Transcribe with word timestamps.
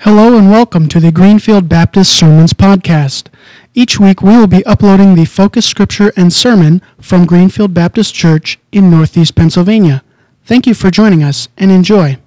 Hello 0.00 0.36
and 0.36 0.50
welcome 0.50 0.88
to 0.88 1.00
the 1.00 1.10
Greenfield 1.10 1.70
Baptist 1.70 2.12
Sermons 2.12 2.52
Podcast. 2.52 3.28
Each 3.72 3.98
week 3.98 4.20
we 4.20 4.36
will 4.36 4.46
be 4.46 4.64
uploading 4.66 5.14
the 5.14 5.24
focus 5.24 5.64
scripture 5.64 6.12
and 6.18 6.30
sermon 6.30 6.82
from 7.00 7.24
Greenfield 7.24 7.72
Baptist 7.72 8.14
Church 8.14 8.58
in 8.70 8.90
Northeast 8.90 9.34
Pennsylvania. 9.34 10.04
Thank 10.44 10.66
you 10.66 10.74
for 10.74 10.90
joining 10.90 11.22
us 11.22 11.48
and 11.56 11.70
enjoy. 11.72 12.18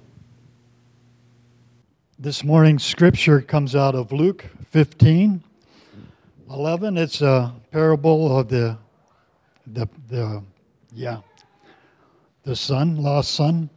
This 2.18 2.42
morning's 2.42 2.84
scripture 2.84 3.40
comes 3.40 3.76
out 3.76 3.94
of 3.94 4.10
Luke 4.10 4.44
15 4.70 5.42
11. 6.50 6.98
It's 6.98 7.22
a 7.22 7.54
parable 7.70 8.36
of 8.36 8.48
the, 8.48 8.76
the, 9.68 9.88
the 10.08 10.42
yeah, 10.92 11.20
the 12.42 12.56
son, 12.56 13.00
lost 13.00 13.30
son. 13.30 13.70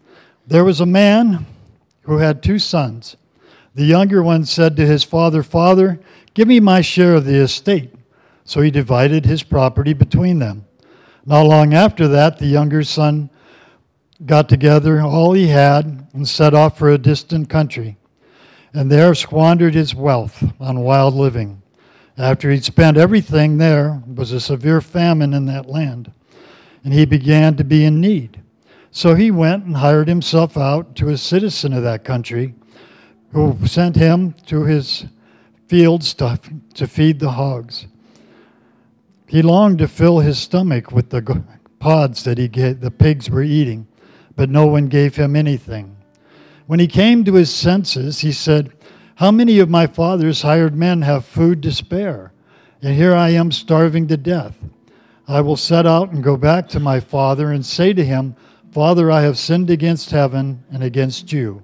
There 0.48 0.66
was 0.66 0.82
a 0.82 0.86
man 0.86 1.46
who 2.02 2.18
had 2.18 2.42
two 2.42 2.58
sons. 2.58 3.18
The 3.76 3.86
younger 3.86 4.22
one 4.22 4.46
said 4.46 4.76
to 4.78 4.86
his 4.86 5.04
father, 5.04 5.42
Father, 5.42 6.00
give 6.34 6.48
me 6.48 6.60
my 6.60 6.82
share 6.82 7.16
of 7.16 7.26
the 7.26 7.42
estate. 7.42 7.92
So 8.46 8.62
he 8.62 8.70
divided 8.70 9.26
his 9.26 9.42
property 9.42 9.94
between 9.94 10.40
them. 10.40 10.66
Not 11.26 11.44
long 11.44 11.74
after 11.74 12.08
that, 12.10 12.38
the 12.38 12.46
younger 12.46 12.84
son 12.84 13.30
got 14.26 14.50
together 14.50 15.02
all 15.02 15.34
he 15.34 15.48
had 15.48 16.08
and 16.14 16.28
set 16.28 16.54
off 16.54 16.78
for 16.78 16.90
a 16.90 16.98
distant 16.98 17.50
country, 17.50 17.98
and 18.74 18.92
there 18.92 19.16
squandered 19.16 19.74
his 19.74 19.96
wealth 19.96 20.44
on 20.60 20.80
wild 20.82 21.14
living. 21.14 21.62
After 22.18 22.52
he'd 22.52 22.64
spent 22.64 22.98
everything, 22.98 23.58
there 23.58 24.04
was 24.14 24.32
a 24.32 24.40
severe 24.40 24.82
famine 24.82 25.34
in 25.34 25.46
that 25.46 25.68
land, 25.68 26.12
and 26.84 26.94
he 26.94 27.06
began 27.06 27.56
to 27.56 27.64
be 27.64 27.86
in 27.86 28.00
need. 28.00 28.42
So 28.92 29.16
he 29.16 29.32
went 29.32 29.66
and 29.66 29.78
hired 29.78 30.08
himself 30.08 30.58
out 30.58 30.96
to 30.98 31.10
a 31.10 31.18
citizen 31.18 31.74
of 31.74 31.84
that 31.84 32.04
country 32.04 32.54
who 33.34 33.58
sent 33.66 33.96
him 33.96 34.34
to 34.46 34.64
his 34.64 35.06
fields 35.68 36.14
to, 36.14 36.40
to 36.76 36.88
feed 36.88 37.20
the 37.20 37.32
hogs. 37.32 37.88
He 39.28 39.42
longed 39.42 39.80
to 39.80 39.88
fill 39.88 40.20
his 40.20 40.38
stomach 40.38 40.92
with 40.92 41.10
the 41.10 41.44
pods 41.80 42.24
that 42.24 42.38
he 42.38 42.48
the 42.48 42.92
pigs 42.92 43.30
were 43.30 43.42
eating, 43.42 43.88
but 44.36 44.50
no 44.50 44.68
one 44.68 44.88
gave 44.88 45.16
him 45.16 45.36
anything. 45.36 45.98
When 46.68 46.80
he 46.80 46.88
came 46.88 47.24
to 47.24 47.34
his 47.34 47.54
senses, 47.54 48.20
he 48.20 48.32
said, 48.32 48.72
How 49.16 49.32
many 49.32 49.60
of 49.60 49.70
my 49.70 49.88
father's 49.88 50.44
hired 50.44 50.76
men 50.76 51.02
have 51.02 51.26
food 51.26 51.64
to 51.64 51.72
spare? 51.72 52.32
And 52.82 52.96
here 52.96 53.16
I 53.16 53.30
am 53.30 53.52
starving 53.52 54.08
to 54.10 54.18
death. 54.18 54.58
I 55.28 55.42
will 55.42 55.58
set 55.58 55.88
out 55.88 56.12
and 56.12 56.24
go 56.24 56.38
back 56.38 56.68
to 56.70 56.80
my 56.80 57.00
father 57.00 57.52
and 57.52 57.66
say 57.66 57.94
to 57.94 58.06
him, 58.06 58.36
Father, 58.72 59.10
I 59.10 59.22
have 59.22 59.38
sinned 59.38 59.70
against 59.70 60.12
heaven 60.12 60.64
and 60.72 60.84
against 60.84 61.32
you. 61.32 61.64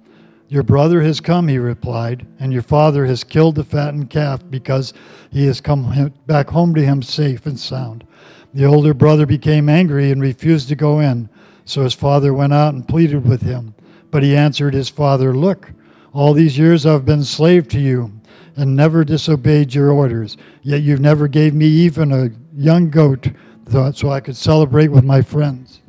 Your 0.51 0.63
brother 0.63 1.01
has 1.01 1.21
come, 1.21 1.47
he 1.47 1.57
replied, 1.57 2.27
and 2.37 2.51
your 2.51 2.61
father 2.61 3.05
has 3.05 3.23
killed 3.23 3.55
the 3.55 3.63
fattened 3.63 4.09
calf 4.09 4.41
because 4.49 4.93
he 5.29 5.45
has 5.45 5.61
come 5.61 6.13
back 6.27 6.49
home 6.49 6.75
to 6.75 6.83
him 6.83 7.01
safe 7.01 7.45
and 7.45 7.57
sound. 7.57 8.05
The 8.53 8.65
older 8.65 8.93
brother 8.93 9.25
became 9.25 9.69
angry 9.69 10.11
and 10.11 10.21
refused 10.21 10.67
to 10.67 10.75
go 10.75 10.99
in. 10.99 11.29
So 11.63 11.83
his 11.83 11.93
father 11.93 12.33
went 12.33 12.51
out 12.51 12.73
and 12.73 12.85
pleaded 12.85 13.25
with 13.25 13.41
him. 13.41 13.73
But 14.11 14.23
he 14.23 14.35
answered 14.35 14.73
his 14.73 14.89
father, 14.89 15.33
Look, 15.33 15.71
all 16.11 16.33
these 16.33 16.57
years 16.57 16.85
I've 16.85 17.05
been 17.05 17.23
slave 17.23 17.69
to 17.69 17.79
you 17.79 18.11
and 18.57 18.75
never 18.75 19.05
disobeyed 19.05 19.73
your 19.73 19.91
orders. 19.91 20.35
Yet 20.63 20.81
you've 20.81 20.99
never 20.99 21.29
gave 21.29 21.53
me 21.53 21.67
even 21.67 22.11
a 22.11 22.29
young 22.53 22.89
goat 22.89 23.29
so 23.93 24.09
I 24.09 24.19
could 24.19 24.35
celebrate 24.35 24.89
with 24.89 25.05
my 25.05 25.21
friends. 25.21 25.79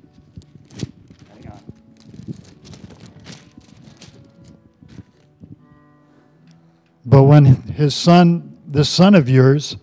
But 7.04 7.24
when 7.24 7.44
his 7.44 7.94
son, 7.94 8.58
the 8.66 8.84
son 8.84 9.14
of 9.14 9.28
yours, 9.28 9.76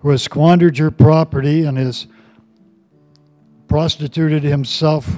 who 0.00 0.10
has 0.10 0.22
squandered 0.22 0.76
your 0.76 0.90
property 0.90 1.64
and 1.64 1.78
has 1.78 2.06
prostituted 3.68 4.42
himself, 4.42 5.08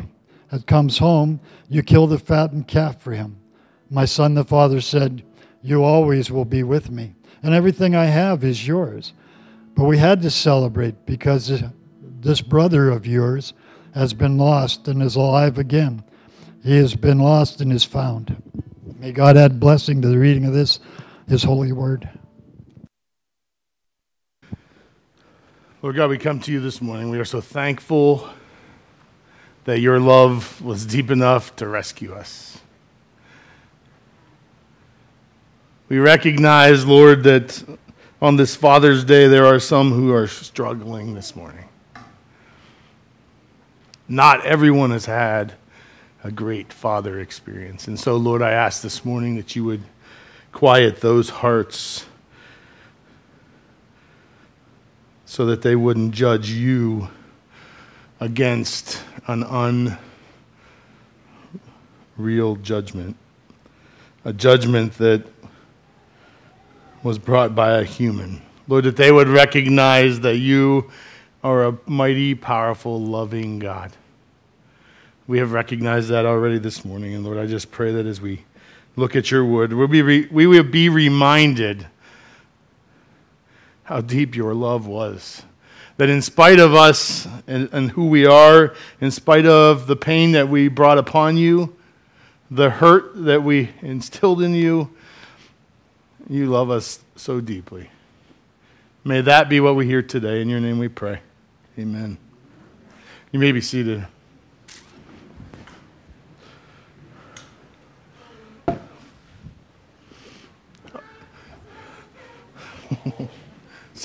and 0.51 0.67
comes 0.67 0.99
home, 0.99 1.41
you 1.69 1.83
kill 1.83 2.07
the 2.07 2.19
fattened 2.19 2.69
calf 2.69 3.01
for 3.01 3.13
him. 3.13 3.37
My 3.91 4.05
son, 4.05 4.35
the 4.35 4.45
father 4.45 4.81
said, 4.81 5.23
You 5.63 5.83
always 5.83 6.31
will 6.31 6.45
be 6.45 6.63
with 6.63 6.91
me, 6.91 7.15
and 7.43 7.55
everything 7.55 7.95
I 7.95 8.07
have 8.07 8.45
is 8.45 8.67
yours. 8.67 9.13
But 9.75 9.85
we 9.85 9.99
had 9.99 10.23
to 10.23 10.31
celebrate 10.31 11.05
because 11.05 11.63
this 12.21 12.41
brother 12.41 12.91
of 12.91 13.07
yours 13.07 13.53
has 13.95 14.15
been 14.15 14.39
lost 14.39 14.89
and 14.89 15.03
is 15.03 15.17
alive 15.17 15.59
again. 15.59 16.03
He 16.63 16.77
has 16.79 16.95
been 16.95 17.19
lost 17.19 17.61
and 17.61 17.73
is 17.73 17.85
found. 17.85 18.43
May 18.99 19.13
God 19.13 19.37
add 19.37 19.61
blessing 19.61 20.01
to 20.03 20.09
the 20.09 20.19
reading 20.19 20.47
of 20.47 20.55
this 20.55 20.81
his 21.29 21.43
holy 21.43 21.73
word. 21.73 22.09
Lord 25.83 25.97
God, 25.97 26.11
we 26.11 26.19
come 26.19 26.41
to 26.41 26.53
you 26.53 26.61
this 26.61 26.81
morning. 26.81 27.11
We 27.11 27.19
are 27.19 27.25
so 27.25 27.41
thankful 27.41 28.29
that 29.65 29.81
your 29.81 30.01
love 30.01 30.63
was 30.63 30.87
deep 30.87 31.11
enough 31.11 31.55
to 31.57 31.69
rescue 31.69 32.13
us. 32.13 32.61
We 35.89 35.99
recognize, 35.99 36.85
Lord, 36.85 37.23
that 37.25 37.63
on 38.21 38.37
this 38.37 38.57
Father's 38.57 39.05
Day 39.05 39.29
there 39.29 39.47
are 39.47 39.61
some 39.61 39.93
who 39.93 40.13
are 40.13 40.27
struggling 40.27 41.15
this 41.15 41.37
morning. 41.37 41.69
Not 44.09 44.45
everyone 44.47 44.91
has 44.91 45.07
had 45.07 45.55
a 46.25 46.31
great 46.31 46.73
father 46.73 47.21
experience. 47.21 47.87
And 47.87 47.99
so, 47.99 48.17
Lord, 48.17 48.43
I 48.43 48.53
ask 48.53 48.83
this 48.83 49.05
morning 49.05 49.37
that 49.37 49.55
you 49.55 49.65
would 49.65 49.83
quiet 50.57 51.03
those 51.03 51.29
hearts 51.29 52.07
so 55.27 55.45
that 55.45 55.61
they 55.61 55.77
wouldn't 55.77 56.15
judge 56.15 56.49
you 56.49 57.07
against 58.21 59.03
an 59.27 59.43
unreal 62.17 62.57
judgment, 62.57 63.15
a 64.25 64.33
judgment 64.33 64.95
that 64.95 65.27
was 67.03 67.19
brought 67.19 67.55
by 67.55 67.73
a 67.73 67.85
human. 67.85 68.41
Lord, 68.67 68.85
that 68.85 68.97
they 68.97 69.13
would 69.13 69.29
recognize 69.29 70.21
that 70.21 70.39
you 70.39 70.91
are 71.45 71.67
a 71.67 71.79
mighty, 71.85 72.35
powerful, 72.35 72.99
loving 72.99 73.59
God. 73.59 73.93
We 75.27 75.37
have 75.37 75.53
recognized 75.53 76.09
that 76.09 76.25
already 76.25 76.59
this 76.59 76.83
morning. 76.83 77.13
And 77.13 77.27
Lord, 77.27 77.37
I 77.37 77.45
just 77.45 77.71
pray 77.71 77.93
that 77.93 78.07
as 78.07 78.23
we 78.23 78.47
look 78.97 79.15
at 79.15 79.31
your 79.31 79.45
wood, 79.45 79.73
we'll 79.73 79.87
be 79.87 80.03
re- 80.03 80.29
we 80.31 80.47
will 80.47 80.65
be 80.65 80.89
reminded 80.89 81.87
how 83.85 84.01
deep 84.01 84.35
your 84.35 84.55
love 84.55 84.87
was. 84.87 85.43
That 85.99 86.11
in 86.11 86.21
spite 86.21 86.59
of 86.59 86.75
us 86.75 87.27
and, 87.47 87.71
and 87.73 87.91
who 87.93 88.07
we 88.07 88.27
are, 88.27 88.75
in 89.01 89.11
spite 89.11 89.47
of 89.47 89.87
the 89.87 89.97
pain 89.97 90.33
that 90.33 90.49
we 90.49 90.69
brought 90.69 90.99
upon 90.99 91.37
you, 91.37 91.75
the 92.51 92.69
hurt 92.69 93.25
that 93.25 93.43
we 93.43 93.71
instilled 93.81 94.43
in 94.43 94.55
you, 94.55 94.91
you 96.29 96.47
love 96.47 96.71
us 96.71 97.01
so 97.15 97.41
deeply. 97.41 97.91
May 99.05 99.21
that 99.21 99.49
be 99.49 99.61
what 99.61 99.77
we 99.77 99.87
hear 99.87 100.03
today. 100.03 100.43
In 100.43 100.49
your 100.49 100.61
name 100.61 100.79
we 100.79 100.89
pray. 100.89 101.21
Amen. 101.79 102.19
You 103.33 103.39
may 103.39 103.53
be 103.53 103.61
seated. 103.61 104.07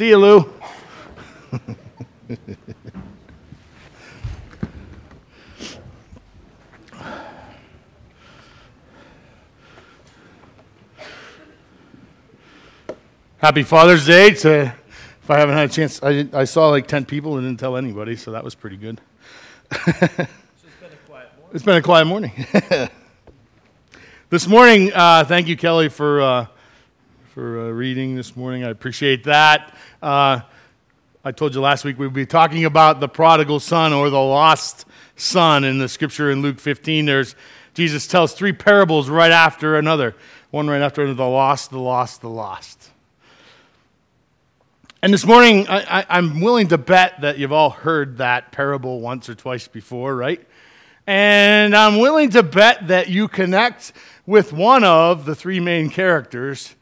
See 0.01 0.09
you, 0.09 0.18
Lou. 0.18 0.51
Happy 13.38 13.62
Father's 13.62 14.07
Day 14.07 14.31
to, 14.31 14.74
if 15.21 15.30
I 15.30 15.38
haven't 15.38 15.53
had 15.53 15.69
a 15.69 15.71
chance, 15.71 16.01
I, 16.01 16.27
I 16.33 16.45
saw 16.45 16.69
like 16.69 16.88
10 16.88 17.06
people 17.06 17.38
and 17.38 17.45
didn't 17.45 17.59
tell 17.59 17.77
anybody, 17.77 18.15
so 18.15 18.31
that 18.31 18.44
was 18.44 18.56
pretty 18.56 18.77
good. 18.77 19.00
it's 21.54 21.63
been 21.63 21.77
a 21.77 21.81
quiet 21.83 22.06
morning. 22.07 22.31
this 24.31 24.47
morning, 24.47 24.92
uh, 24.95 25.25
thank 25.25 25.47
you, 25.47 25.56
Kelly, 25.56 25.89
for, 25.89 26.21
uh, 26.21 26.47
for 27.33 27.62
uh, 27.62 27.69
reading 27.69 28.13
this 28.13 28.36
morning. 28.36 28.66
I 28.66 28.72
appreciate 28.72 29.24
that. 29.24 29.74
Uh, 30.01 30.42
I 31.24 31.31
told 31.31 31.56
you 31.56 31.62
last 31.62 31.86
week 31.86 31.98
we'd 31.98 32.12
be 32.12 32.25
talking 32.25 32.66
about 32.66 33.00
the 33.00 33.07
prodigal 33.07 33.62
son 33.62 33.94
or 33.94 34.10
the 34.10 34.19
lost 34.19 34.83
son 35.16 35.63
in 35.63 35.78
the 35.78 35.88
scripture 35.88 36.30
in 36.30 36.42
Luke 36.42 36.60
15. 36.60 37.06
There's 37.06 37.36
Jesus 37.74 38.06
tells 38.06 38.33
three 38.33 38.51
parables 38.51 39.07
right 39.07 39.31
after 39.31 39.78
another. 39.78 40.13
One 40.50 40.68
right 40.68 40.81
after 40.81 41.04
another, 41.04 41.16
the 41.16 41.25
lost, 41.25 41.72
the 41.72 41.80
lost, 41.80 42.19
the 42.19 42.30
lost. 42.30 42.89
And 45.01 45.13
this 45.13 45.25
morning, 45.25 45.68
I, 45.69 46.06
am 46.10 46.42
willing 46.42 46.68
to 46.68 46.78
bet 46.78 47.22
that 47.22 47.38
you've 47.38 47.54
all 47.54 47.69
heard 47.69 48.18
that 48.18 48.51
parable 48.51 49.00
once 49.00 49.30
or 49.30 49.36
twice 49.36 49.69
before, 49.69 50.13
right? 50.18 50.45
And 51.07 51.74
I'm 51.78 52.00
willing 52.00 52.31
to 52.31 52.44
bet 52.44 52.89
that 52.89 53.07
you 53.07 53.30
connect 53.30 53.94
with 54.25 54.51
one 54.51 54.83
of 54.83 55.24
the 55.24 55.33
three 55.33 55.62
main 55.62 55.89
characters 55.89 56.75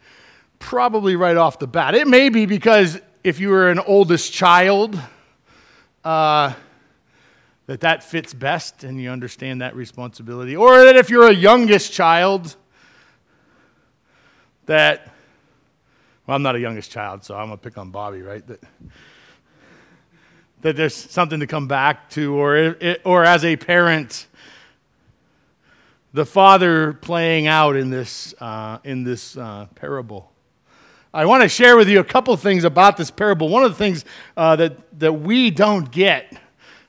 probably 0.60 1.16
right 1.16 1.38
off 1.38 1.60
the 1.60 1.68
bat. 1.68 1.96
It 1.96 2.08
may 2.08 2.30
be 2.30 2.46
because 2.46 3.00
if 3.24 3.40
you 3.40 3.50
were 3.50 3.70
an 3.70 3.80
oldest 3.80 4.32
child, 4.32 5.00
uh, 6.04 6.54
that 7.66 7.82
that 7.82 8.04
fits 8.04 8.34
best 8.34 8.84
and 8.84 9.02
you 9.02 9.10
understand 9.10 9.62
that 9.62 9.76
responsibility. 9.76 10.56
Or 10.56 10.86
that 10.86 10.96
if 10.96 11.10
you're 11.10 11.28
a 11.28 11.34
youngest 11.34 11.94
child, 11.94 12.56
that 14.66 15.14
well, 16.30 16.36
I'm 16.36 16.44
not 16.44 16.56
a 16.56 16.60
youngest 16.60 16.92
child, 16.92 17.24
so 17.24 17.36
I'm 17.36 17.48
going 17.48 17.58
to 17.58 17.64
pick 17.64 17.76
on 17.80 17.90
Bobby, 17.90 18.22
right? 18.22 18.46
That, 18.46 18.62
that 20.62 20.76
there's 20.76 20.94
something 20.94 21.40
to 21.40 21.48
come 21.48 21.68
back 21.68 22.08
to, 22.12 22.36
or, 22.36 22.56
it, 22.56 23.02
or 23.04 23.26
as 23.26 23.44
a 23.44 23.56
parent, 23.56 24.28
the 26.14 26.28
father 26.28 26.94
playing 26.94 27.48
out 27.48 27.76
in 27.76 27.90
this, 27.90 28.36
uh, 28.40 28.78
in 28.84 29.04
this 29.04 29.38
uh, 29.38 29.66
parable. 29.74 30.32
I 31.12 31.26
want 31.26 31.42
to 31.42 31.50
share 31.50 31.76
with 31.76 31.90
you 31.90 32.00
a 32.00 32.04
couple 32.04 32.36
things 32.38 32.64
about 32.64 32.96
this 32.96 33.10
parable. 33.10 33.50
One 33.50 33.64
of 33.64 33.72
the 33.72 33.78
things 33.78 34.06
uh, 34.38 34.56
that, 34.58 35.00
that 35.00 35.14
we 35.14 35.50
don't 35.50 35.90
get 35.90 36.32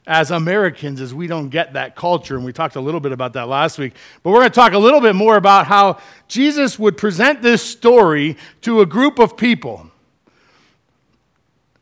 as 0.07 0.31
Americans 0.31 1.01
is 1.01 1.15
we 1.15 1.27
don't 1.27 1.49
get 1.49 1.73
that 1.73 1.97
culture, 1.97 2.37
and 2.37 2.45
we 2.45 2.53
talked 2.53 2.77
a 2.77 2.81
little 2.81 3.01
bit 3.01 3.13
about 3.13 3.33
that 3.33 3.49
last 3.49 3.79
week. 3.79 3.95
But 4.23 4.31
we're 4.31 4.41
going 4.41 4.51
to 4.51 4.55
talk 4.55 4.75
a 4.75 4.79
little 4.79 5.01
bit 5.01 5.15
more 5.15 5.37
about 5.37 5.67
how 5.67 6.01
Jesus 6.29 6.79
would 6.79 6.99
present 6.99 7.41
this 7.41 7.63
story 7.63 8.37
to 8.63 8.83
a 8.83 8.87
group 8.87 9.19
of 9.19 9.39
people. 9.39 9.91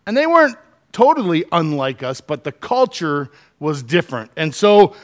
And 0.07 0.17
they 0.17 0.27
weren't 0.27 0.57
totally 0.93 1.45
unlike 1.51 2.05
us, 2.05 2.21
but 2.21 2.45
the 2.45 2.53
culture 2.53 3.31
was 3.59 3.83
different. 3.83 4.31
And 4.37 4.55
so 4.55 4.95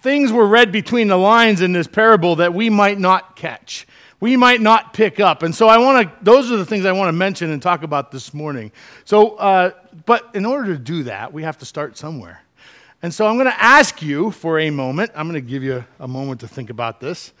things 0.00 0.32
were 0.32 0.46
read 0.46 0.72
between 0.72 1.06
the 1.08 1.16
lines 1.16 1.60
in 1.60 1.72
this 1.72 1.86
parable 1.86 2.36
that 2.36 2.54
we 2.54 2.70
might 2.70 2.98
not 2.98 3.36
catch 3.36 3.86
we 4.20 4.36
might 4.36 4.60
not 4.60 4.92
pick 4.92 5.18
up. 5.18 5.42
And 5.42 5.54
so 5.54 5.66
I 5.66 5.78
want 5.78 6.06
to, 6.06 6.24
those 6.24 6.52
are 6.52 6.56
the 6.58 6.66
things 6.66 6.84
I 6.84 6.92
want 6.92 7.08
to 7.08 7.12
mention 7.12 7.50
and 7.50 7.60
talk 7.60 7.82
about 7.82 8.12
this 8.12 8.34
morning. 8.34 8.70
So, 9.04 9.36
uh, 9.36 9.70
but 10.04 10.28
in 10.34 10.44
order 10.44 10.74
to 10.74 10.78
do 10.78 11.04
that, 11.04 11.32
we 11.32 11.42
have 11.42 11.58
to 11.58 11.64
start 11.64 11.96
somewhere. 11.96 12.42
And 13.02 13.12
so 13.14 13.26
I'm 13.26 13.36
going 13.36 13.46
to 13.46 13.62
ask 13.62 14.02
you 14.02 14.30
for 14.30 14.58
a 14.58 14.68
moment, 14.68 15.10
I'm 15.14 15.26
going 15.26 15.42
to 15.42 15.48
give 15.48 15.62
you 15.62 15.84
a 15.98 16.06
moment 16.06 16.40
to 16.40 16.48
think 16.48 16.68
about 16.68 17.00
this. 17.00 17.32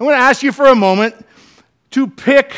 I'm 0.00 0.06
going 0.06 0.16
to 0.16 0.22
ask 0.22 0.42
you 0.42 0.52
for 0.52 0.66
a 0.66 0.74
moment 0.74 1.14
to 1.90 2.06
pick 2.06 2.54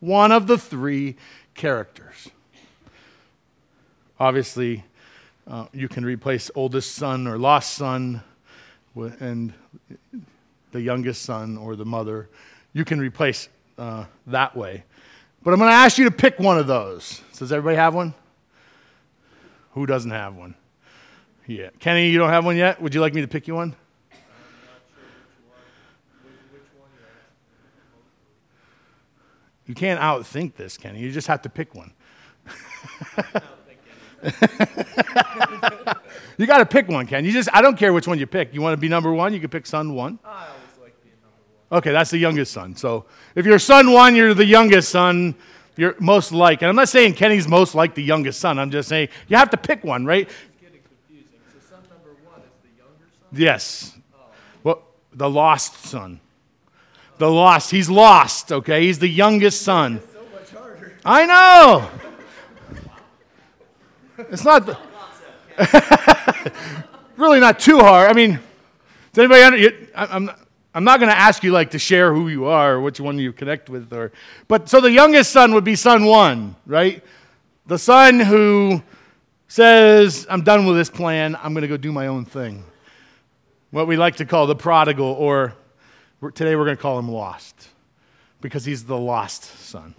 one 0.00 0.32
of 0.32 0.48
the 0.48 0.58
three 0.58 1.16
characters. 1.54 2.28
Obviously, 4.18 4.84
uh, 5.46 5.66
you 5.72 5.88
can 5.88 6.04
replace 6.04 6.50
oldest 6.56 6.96
son 6.96 7.28
or 7.28 7.38
lost 7.38 7.74
son 7.74 8.22
and 8.96 9.52
the 10.72 10.80
youngest 10.80 11.22
son 11.22 11.56
or 11.56 11.76
the 11.76 11.84
mother 11.84 12.28
you 12.76 12.84
can 12.84 13.00
replace 13.00 13.48
uh, 13.78 14.04
that 14.26 14.54
way. 14.54 14.84
But 15.42 15.54
I'm 15.54 15.58
going 15.58 15.70
to 15.70 15.74
ask 15.74 15.96
you 15.96 16.04
to 16.04 16.10
pick 16.10 16.38
one 16.38 16.58
of 16.58 16.66
those. 16.66 17.22
Does 17.38 17.50
everybody 17.50 17.78
have 17.78 17.94
one? 17.94 18.12
Who 19.70 19.86
doesn't 19.86 20.10
have 20.10 20.36
one? 20.36 20.54
Yeah. 21.46 21.70
Kenny, 21.78 22.10
you 22.10 22.18
don't 22.18 22.28
have 22.28 22.44
one 22.44 22.54
yet? 22.54 22.82
Would 22.82 22.94
you 22.94 23.00
like 23.00 23.14
me 23.14 23.22
to 23.22 23.28
pick 23.28 23.48
you 23.48 23.54
one? 23.54 23.74
You 29.66 29.74
can't 29.74 29.98
outthink 29.98 30.56
this, 30.56 30.76
Kenny. 30.76 31.00
You 31.00 31.10
just 31.10 31.28
have 31.28 31.40
to 31.42 31.48
pick 31.48 31.74
one. 31.74 31.94
you 36.36 36.46
got 36.46 36.58
to 36.58 36.66
pick 36.66 36.88
one, 36.88 37.06
Ken. 37.06 37.24
You 37.24 37.32
just 37.32 37.48
I 37.54 37.62
don't 37.62 37.78
care 37.78 37.94
which 37.94 38.06
one 38.06 38.18
you 38.18 38.26
pick. 38.26 38.52
You 38.52 38.60
want 38.60 38.74
to 38.74 38.76
be 38.76 38.88
number 38.88 39.14
one, 39.14 39.32
you 39.32 39.40
can 39.40 39.48
pick 39.48 39.64
son 39.66 39.94
one. 39.94 40.18
Okay, 41.70 41.90
that's 41.90 42.10
the 42.10 42.18
youngest 42.18 42.52
son. 42.52 42.76
So 42.76 43.06
if 43.34 43.44
you're 43.44 43.58
son 43.58 43.92
one, 43.92 44.14
you're 44.14 44.34
the 44.34 44.44
youngest 44.44 44.90
son. 44.90 45.34
You're 45.76 45.96
most 45.98 46.32
like. 46.32 46.62
And 46.62 46.68
I'm 46.68 46.76
not 46.76 46.88
saying 46.88 47.14
Kenny's 47.14 47.48
most 47.48 47.74
like 47.74 47.94
the 47.94 48.02
youngest 48.02 48.40
son. 48.40 48.58
I'm 48.58 48.70
just 48.70 48.88
saying 48.88 49.08
you 49.28 49.36
have 49.36 49.50
to 49.50 49.56
pick 49.56 49.82
one, 49.82 50.06
right? 50.06 50.28
It's 50.28 50.60
getting 50.60 50.80
confusing. 50.82 51.38
So 51.52 51.76
son 51.76 51.80
number 51.90 52.16
one 52.24 52.40
is 52.40 52.46
the 52.62 52.78
younger 52.78 53.04
son? 53.20 53.40
Yes. 53.40 53.98
Oh. 54.14 54.18
Well, 54.62 54.82
the 55.12 55.28
lost 55.28 55.84
son. 55.84 56.20
The 57.18 57.30
lost. 57.30 57.70
He's 57.70 57.90
lost, 57.90 58.52
okay? 58.52 58.82
He's 58.82 58.98
the 58.98 59.08
youngest 59.08 59.62
son. 59.62 60.00
so 60.12 60.20
much 60.32 60.50
harder. 60.50 60.98
I 61.04 61.26
know. 61.26 61.90
It's 64.30 64.44
not 64.44 64.64
the, 64.64 64.78
really 67.16 67.38
not 67.38 67.58
too 67.58 67.78
hard. 67.78 68.10
I 68.10 68.14
mean, 68.14 68.40
does 69.12 69.24
anybody 69.24 69.42
under, 69.42 69.88
I'm 69.94 70.24
not, 70.26 70.45
I'm 70.76 70.84
not 70.84 71.00
going 71.00 71.10
to 71.10 71.16
ask 71.16 71.42
you 71.42 71.52
like 71.52 71.70
to 71.70 71.78
share 71.78 72.12
who 72.12 72.28
you 72.28 72.44
are 72.44 72.74
or 72.74 72.80
which 72.82 73.00
one 73.00 73.18
you 73.18 73.32
connect 73.32 73.70
with 73.70 73.90
or 73.94 74.12
but 74.46 74.68
so 74.68 74.82
the 74.82 74.90
youngest 74.90 75.32
son 75.32 75.54
would 75.54 75.64
be 75.64 75.74
son 75.74 76.04
1, 76.04 76.54
right? 76.66 77.02
The 77.64 77.78
son 77.78 78.20
who 78.20 78.82
says, 79.48 80.26
"I'm 80.28 80.42
done 80.42 80.66
with 80.66 80.76
this 80.76 80.90
plan. 80.90 81.34
I'm 81.42 81.54
going 81.54 81.62
to 81.62 81.68
go 81.68 81.78
do 81.78 81.92
my 81.92 82.08
own 82.08 82.26
thing." 82.26 82.62
What 83.70 83.86
we 83.86 83.96
like 83.96 84.16
to 84.16 84.26
call 84.26 84.46
the 84.46 84.54
prodigal 84.54 85.06
or 85.06 85.54
today 86.34 86.54
we're 86.54 86.66
going 86.66 86.76
to 86.76 86.82
call 86.82 86.98
him 86.98 87.10
lost 87.10 87.68
because 88.42 88.66
he's 88.66 88.84
the 88.84 88.98
lost 88.98 89.44
son. 89.44 89.94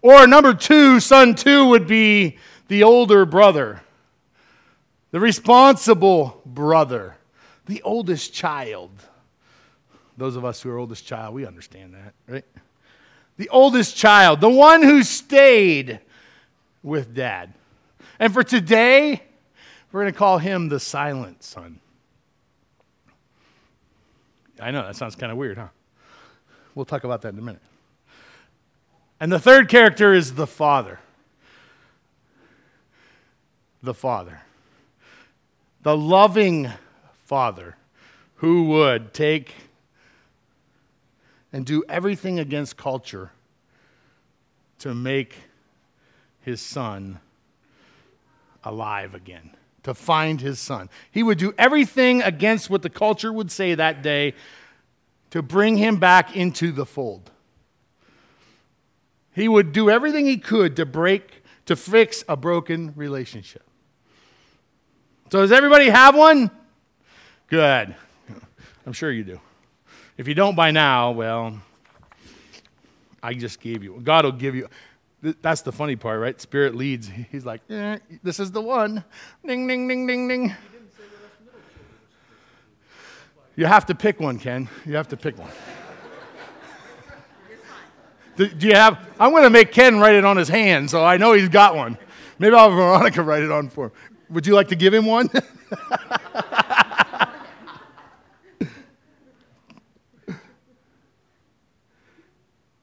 Or 0.00 0.26
number 0.26 0.54
2, 0.54 1.00
son 1.00 1.34
2 1.34 1.66
would 1.66 1.86
be 1.86 2.38
the 2.68 2.84
older 2.84 3.26
brother. 3.26 3.82
The 5.10 5.20
responsible 5.20 6.40
brother, 6.46 7.16
the 7.66 7.82
oldest 7.82 8.32
child 8.32 8.92
those 10.20 10.36
of 10.36 10.44
us 10.44 10.60
who 10.60 10.68
are 10.68 10.76
oldest 10.76 11.06
child, 11.06 11.34
we 11.34 11.46
understand 11.46 11.94
that, 11.94 12.12
right? 12.28 12.44
The 13.38 13.48
oldest 13.48 13.96
child, 13.96 14.42
the 14.42 14.50
one 14.50 14.82
who 14.82 15.02
stayed 15.02 15.98
with 16.82 17.14
dad. 17.14 17.54
And 18.18 18.30
for 18.30 18.42
today, 18.42 19.22
we're 19.90 20.02
going 20.02 20.12
to 20.12 20.18
call 20.18 20.36
him 20.36 20.68
the 20.68 20.78
silent 20.78 21.42
son. 21.42 21.80
I 24.60 24.72
know, 24.72 24.82
that 24.82 24.94
sounds 24.94 25.16
kind 25.16 25.32
of 25.32 25.38
weird, 25.38 25.56
huh? 25.56 25.68
We'll 26.74 26.84
talk 26.84 27.04
about 27.04 27.22
that 27.22 27.32
in 27.32 27.38
a 27.38 27.42
minute. 27.42 27.62
And 29.20 29.32
the 29.32 29.40
third 29.40 29.70
character 29.70 30.12
is 30.12 30.34
the 30.34 30.46
father. 30.46 31.00
The 33.82 33.94
father. 33.94 34.42
The 35.80 35.96
loving 35.96 36.68
father 37.24 37.76
who 38.34 38.64
would 38.64 39.14
take 39.14 39.54
and 41.52 41.66
do 41.66 41.84
everything 41.88 42.38
against 42.38 42.76
culture 42.76 43.32
to 44.78 44.94
make 44.94 45.34
his 46.40 46.60
son 46.60 47.20
alive 48.64 49.14
again, 49.14 49.50
to 49.82 49.94
find 49.94 50.40
his 50.40 50.58
son. 50.58 50.88
He 51.10 51.22
would 51.22 51.38
do 51.38 51.52
everything 51.58 52.22
against 52.22 52.70
what 52.70 52.82
the 52.82 52.90
culture 52.90 53.32
would 53.32 53.50
say 53.50 53.74
that 53.74 54.02
day 54.02 54.34
to 55.30 55.42
bring 55.42 55.76
him 55.76 55.96
back 55.96 56.36
into 56.36 56.72
the 56.72 56.86
fold. 56.86 57.30
He 59.32 59.48
would 59.48 59.72
do 59.72 59.88
everything 59.88 60.26
he 60.26 60.38
could 60.38 60.76
to 60.76 60.86
break, 60.86 61.44
to 61.66 61.76
fix 61.76 62.24
a 62.28 62.36
broken 62.36 62.92
relationship. 62.96 63.62
So, 65.30 65.40
does 65.40 65.52
everybody 65.52 65.88
have 65.88 66.16
one? 66.16 66.50
Good. 67.46 67.94
I'm 68.86 68.92
sure 68.92 69.12
you 69.12 69.22
do. 69.22 69.40
If 70.20 70.28
you 70.28 70.34
don't 70.34 70.54
by 70.54 70.70
now, 70.70 71.12
well, 71.12 71.58
I 73.22 73.32
just 73.32 73.58
gave 73.58 73.82
you. 73.82 73.98
God 74.04 74.26
will 74.26 74.32
give 74.32 74.54
you. 74.54 74.68
that's 75.40 75.62
the 75.62 75.72
funny 75.72 75.96
part, 75.96 76.20
right? 76.20 76.38
Spirit 76.38 76.74
leads. 76.74 77.08
He's 77.32 77.46
like, 77.46 77.62
eh, 77.70 77.96
this 78.22 78.38
is 78.38 78.52
the 78.52 78.60
one. 78.60 79.02
Ding, 79.46 79.66
ding, 79.66 79.88
ding, 79.88 80.06
ding, 80.06 80.28
ding. 80.28 80.54
You 83.56 83.64
have 83.64 83.86
to 83.86 83.94
pick 83.94 84.20
one, 84.20 84.38
Ken. 84.38 84.68
You 84.84 84.94
have 84.96 85.08
to 85.08 85.16
pick 85.16 85.38
one. 85.38 85.50
do, 88.36 88.46
do 88.46 88.68
you 88.68 88.74
have? 88.74 88.98
I'm 89.18 89.30
going 89.30 89.44
to 89.44 89.50
make 89.50 89.72
Ken 89.72 89.98
write 90.00 90.16
it 90.16 90.26
on 90.26 90.36
his 90.36 90.48
hand, 90.48 90.90
so 90.90 91.02
I 91.02 91.16
know 91.16 91.32
he's 91.32 91.48
got 91.48 91.76
one. 91.76 91.96
Maybe 92.38 92.54
I'll 92.54 92.68
have 92.68 92.76
Veronica 92.76 93.22
write 93.22 93.42
it 93.42 93.50
on 93.50 93.70
for 93.70 93.86
him. 93.86 93.92
Would 94.28 94.46
you 94.46 94.52
like 94.52 94.68
to 94.68 94.76
give 94.76 94.92
him 94.92 95.06
one? 95.06 95.30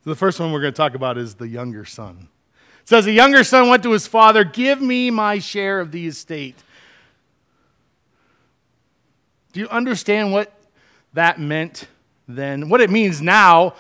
the 0.08 0.16
first 0.16 0.40
one 0.40 0.52
we're 0.52 0.62
going 0.62 0.74
to 0.74 0.78
talk 0.78 0.96
about 0.96 1.18
is 1.18 1.36
the 1.36 1.48
younger 1.48 1.84
son. 1.84 2.30
It 2.82 2.90
says, 2.90 3.06
The 3.06 3.12
younger 3.12 3.44
son 3.44 3.70
went 3.70 3.84
to 3.84 3.92
his 3.92 4.08
father, 4.08 4.44
Give 4.44 4.82
me 4.82 5.12
my 5.12 5.40
share 5.40 5.80
of 5.80 5.92
the 5.92 6.08
estate. 6.08 6.56
Do 9.52 9.60
you 9.60 9.68
understand 9.70 10.32
what 10.32 10.54
that 11.14 11.40
meant 11.40 11.88
then? 12.28 12.70
What 12.70 12.80
it 12.80 12.90
means 12.90 13.22
now 13.22 13.74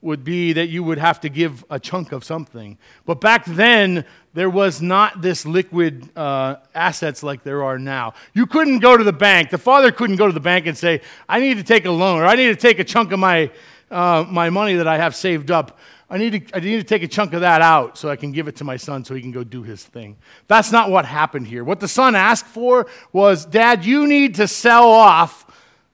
would 0.00 0.22
be 0.22 0.52
that 0.52 0.68
you 0.68 0.84
would 0.84 0.98
have 0.98 1.20
to 1.20 1.28
give 1.28 1.64
a 1.70 1.80
chunk 1.80 2.12
of 2.12 2.24
something. 2.24 2.78
But 3.06 3.20
back 3.20 3.44
then, 3.46 4.04
there 4.34 4.50
was 4.50 4.82
not 4.82 5.22
this 5.22 5.46
liquid 5.46 6.10
uh, 6.16 6.56
assets 6.74 7.22
like 7.22 7.42
there 7.42 7.64
are 7.64 7.78
now. 7.78 8.14
You 8.34 8.46
couldn't 8.46 8.80
go 8.80 8.96
to 8.96 9.04
the 9.04 9.14
bank. 9.14 9.50
The 9.50 9.58
father 9.58 9.90
couldn't 9.90 10.16
go 10.16 10.26
to 10.26 10.32
the 10.32 10.40
bank 10.40 10.66
and 10.66 10.76
say, 10.76 11.00
I 11.28 11.40
need 11.40 11.56
to 11.56 11.62
take 11.62 11.86
a 11.86 11.90
loan 11.90 12.20
or 12.20 12.26
I 12.26 12.36
need 12.36 12.48
to 12.48 12.56
take 12.56 12.78
a 12.78 12.84
chunk 12.84 13.12
of 13.12 13.18
my 13.18 13.50
uh, 13.94 14.26
my 14.28 14.50
money 14.50 14.74
that 14.74 14.88
I 14.88 14.98
have 14.98 15.14
saved 15.14 15.52
up. 15.52 15.78
I 16.10 16.18
need, 16.18 16.48
to, 16.48 16.56
I 16.56 16.60
need 16.60 16.78
to 16.78 16.84
take 16.84 17.02
a 17.02 17.08
chunk 17.08 17.32
of 17.32 17.40
that 17.40 17.62
out 17.62 17.96
so 17.96 18.10
I 18.10 18.16
can 18.16 18.32
give 18.32 18.48
it 18.48 18.56
to 18.56 18.64
my 18.64 18.76
son 18.76 19.04
so 19.04 19.14
he 19.14 19.20
can 19.20 19.30
go 19.30 19.44
do 19.44 19.62
his 19.62 19.82
thing. 19.84 20.16
That's 20.48 20.72
not 20.72 20.90
what 20.90 21.06
happened 21.06 21.46
here. 21.46 21.64
What 21.64 21.80
the 21.80 21.88
son 21.88 22.14
asked 22.14 22.46
for 22.46 22.86
was, 23.12 23.46
Dad, 23.46 23.84
you 23.84 24.06
need 24.06 24.34
to 24.34 24.48
sell 24.48 24.90
off 24.90 25.46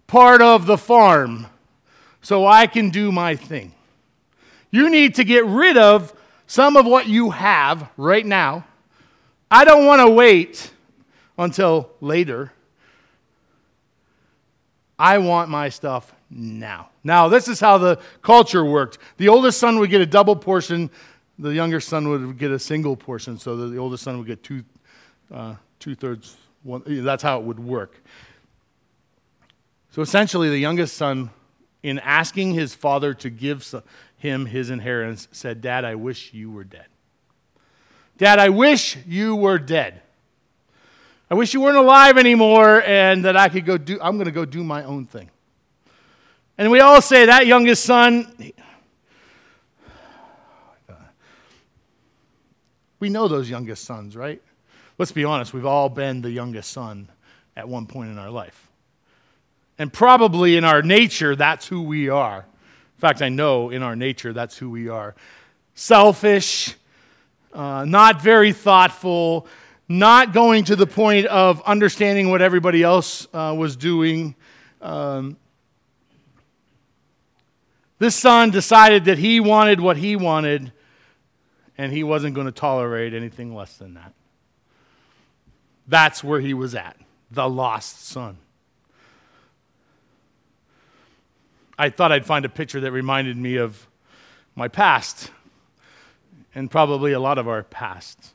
part 0.06 0.40
of 0.40 0.66
the 0.66 0.78
farm 0.78 1.46
so 2.22 2.46
I 2.46 2.66
can 2.66 2.90
do 2.90 3.12
my 3.12 3.36
thing. 3.36 3.74
You 4.70 4.90
need 4.90 5.16
to 5.16 5.24
get 5.24 5.44
rid 5.44 5.76
of 5.76 6.12
some 6.46 6.76
of 6.76 6.86
what 6.86 7.06
you 7.06 7.30
have 7.30 7.88
right 7.96 8.24
now. 8.24 8.64
I 9.50 9.64
don't 9.64 9.84
want 9.84 10.00
to 10.00 10.08
wait 10.08 10.72
until 11.36 11.90
later. 12.00 12.52
I 14.98 15.18
want 15.18 15.50
my 15.50 15.68
stuff 15.68 16.14
now. 16.30 16.90
Now, 17.02 17.28
this 17.28 17.48
is 17.48 17.60
how 17.60 17.78
the 17.78 17.98
culture 18.22 18.64
worked. 18.64 18.98
The 19.16 19.28
oldest 19.28 19.58
son 19.58 19.78
would 19.78 19.90
get 19.90 20.00
a 20.00 20.06
double 20.06 20.36
portion, 20.36 20.90
the 21.38 21.52
younger 21.52 21.80
son 21.80 22.08
would 22.08 22.38
get 22.38 22.50
a 22.50 22.58
single 22.58 22.96
portion, 22.96 23.38
so 23.38 23.56
the 23.68 23.78
oldest 23.78 24.04
son 24.04 24.18
would 24.18 24.26
get 24.26 24.42
two, 24.42 24.64
uh, 25.32 25.56
two 25.78 25.94
thirds. 25.94 26.36
One, 26.62 26.82
that's 26.86 27.22
how 27.22 27.40
it 27.40 27.44
would 27.44 27.58
work. 27.58 28.02
So 29.90 30.02
essentially, 30.02 30.50
the 30.50 30.58
youngest 30.58 30.96
son, 30.96 31.30
in 31.82 31.98
asking 31.98 32.52
his 32.52 32.74
father 32.74 33.14
to 33.14 33.30
give 33.30 33.74
him 34.18 34.46
his 34.46 34.70
inheritance, 34.70 35.26
said, 35.32 35.60
Dad, 35.60 35.84
I 35.84 35.94
wish 35.94 36.32
you 36.32 36.50
were 36.50 36.64
dead. 36.64 36.86
Dad, 38.18 38.38
I 38.38 38.50
wish 38.50 38.98
you 39.06 39.34
were 39.34 39.58
dead. 39.58 40.02
I 41.30 41.34
wish 41.34 41.54
you 41.54 41.60
weren't 41.60 41.78
alive 41.78 42.18
anymore 42.18 42.82
and 42.82 43.24
that 43.24 43.36
I 43.36 43.48
could 43.48 43.64
go 43.64 43.78
do, 43.78 43.98
I'm 44.02 44.16
going 44.16 44.26
to 44.26 44.32
go 44.32 44.44
do 44.44 44.62
my 44.62 44.84
own 44.84 45.06
thing. 45.06 45.30
And 46.60 46.70
we 46.70 46.80
all 46.80 47.00
say 47.00 47.24
that 47.24 47.46
youngest 47.46 47.84
son, 47.84 48.30
we 53.00 53.08
know 53.08 53.28
those 53.28 53.48
youngest 53.48 53.84
sons, 53.84 54.14
right? 54.14 54.42
Let's 54.98 55.10
be 55.10 55.24
honest, 55.24 55.54
we've 55.54 55.64
all 55.64 55.88
been 55.88 56.20
the 56.20 56.30
youngest 56.30 56.70
son 56.70 57.08
at 57.56 57.66
one 57.66 57.86
point 57.86 58.10
in 58.10 58.18
our 58.18 58.28
life. 58.28 58.68
And 59.78 59.90
probably 59.90 60.58
in 60.58 60.64
our 60.64 60.82
nature, 60.82 61.34
that's 61.34 61.66
who 61.66 61.80
we 61.80 62.10
are. 62.10 62.40
In 62.40 63.00
fact, 63.00 63.22
I 63.22 63.30
know 63.30 63.70
in 63.70 63.82
our 63.82 63.96
nature, 63.96 64.34
that's 64.34 64.58
who 64.58 64.68
we 64.68 64.90
are. 64.90 65.14
Selfish, 65.74 66.74
uh, 67.54 67.86
not 67.86 68.20
very 68.20 68.52
thoughtful, 68.52 69.46
not 69.88 70.34
going 70.34 70.64
to 70.64 70.76
the 70.76 70.86
point 70.86 71.24
of 71.24 71.62
understanding 71.62 72.28
what 72.28 72.42
everybody 72.42 72.82
else 72.82 73.26
uh, 73.32 73.54
was 73.56 73.76
doing. 73.76 74.34
Um, 74.82 75.38
this 78.00 78.16
son 78.16 78.50
decided 78.50 79.04
that 79.04 79.18
he 79.18 79.40
wanted 79.40 79.78
what 79.78 79.98
he 79.98 80.16
wanted, 80.16 80.72
and 81.76 81.92
he 81.92 82.02
wasn't 82.02 82.34
going 82.34 82.46
to 82.46 82.52
tolerate 82.52 83.12
anything 83.14 83.54
less 83.54 83.76
than 83.76 83.94
that. 83.94 84.14
That's 85.86 86.24
where 86.24 86.40
he 86.40 86.54
was 86.54 86.74
at, 86.74 86.96
the 87.30 87.48
lost 87.48 88.06
son. 88.06 88.38
I 91.78 91.90
thought 91.90 92.10
I'd 92.10 92.24
find 92.24 92.44
a 92.46 92.48
picture 92.48 92.80
that 92.80 92.90
reminded 92.90 93.36
me 93.36 93.56
of 93.56 93.86
my 94.54 94.68
past, 94.68 95.30
and 96.54 96.70
probably 96.70 97.12
a 97.12 97.20
lot 97.20 97.36
of 97.36 97.48
our 97.48 97.64
past, 97.64 98.32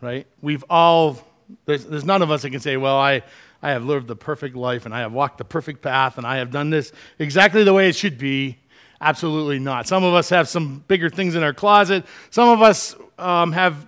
right? 0.00 0.28
We've 0.40 0.64
all, 0.70 1.18
there's, 1.66 1.84
there's 1.86 2.04
none 2.04 2.22
of 2.22 2.30
us 2.30 2.42
that 2.42 2.50
can 2.50 2.60
say, 2.60 2.76
well, 2.76 2.96
I, 2.96 3.22
I 3.62 3.70
have 3.70 3.84
lived 3.84 4.06
the 4.06 4.16
perfect 4.16 4.54
life, 4.54 4.84
and 4.84 4.94
I 4.94 5.00
have 5.00 5.12
walked 5.12 5.38
the 5.38 5.44
perfect 5.44 5.82
path, 5.82 6.18
and 6.18 6.26
I 6.26 6.36
have 6.36 6.52
done 6.52 6.70
this 6.70 6.92
exactly 7.18 7.64
the 7.64 7.72
way 7.72 7.88
it 7.88 7.96
should 7.96 8.16
be. 8.16 8.58
Absolutely 9.02 9.58
not. 9.58 9.88
Some 9.88 10.04
of 10.04 10.14
us 10.14 10.30
have 10.30 10.48
some 10.48 10.84
bigger 10.86 11.10
things 11.10 11.34
in 11.34 11.42
our 11.42 11.52
closet. 11.52 12.06
Some 12.30 12.48
of 12.48 12.62
us 12.62 12.94
um, 13.18 13.50
have 13.50 13.84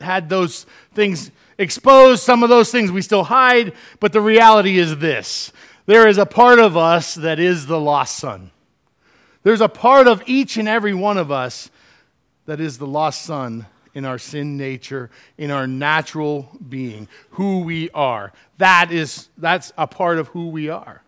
had 0.00 0.30
those 0.30 0.64
things 0.94 1.30
exposed. 1.58 2.22
Some 2.22 2.42
of 2.42 2.48
those 2.48 2.72
things 2.72 2.90
we 2.90 3.02
still 3.02 3.24
hide. 3.24 3.74
But 4.00 4.14
the 4.14 4.22
reality 4.22 4.78
is 4.78 4.96
this 4.96 5.52
there 5.84 6.08
is 6.08 6.16
a 6.16 6.24
part 6.24 6.60
of 6.60 6.78
us 6.78 7.14
that 7.14 7.38
is 7.38 7.66
the 7.66 7.78
lost 7.78 8.16
son. 8.16 8.52
There's 9.42 9.60
a 9.60 9.68
part 9.68 10.08
of 10.08 10.22
each 10.24 10.56
and 10.56 10.66
every 10.66 10.94
one 10.94 11.18
of 11.18 11.30
us 11.30 11.70
that 12.46 12.58
is 12.58 12.78
the 12.78 12.86
lost 12.86 13.20
son 13.20 13.66
in 13.92 14.06
our 14.06 14.18
sin 14.18 14.56
nature, 14.56 15.10
in 15.36 15.50
our 15.50 15.66
natural 15.66 16.48
being, 16.66 17.06
who 17.32 17.60
we 17.60 17.90
are. 17.90 18.32
That 18.56 18.90
is, 18.90 19.28
that's 19.36 19.74
a 19.76 19.86
part 19.86 20.16
of 20.16 20.28
who 20.28 20.48
we 20.48 20.70
are. 20.70 21.02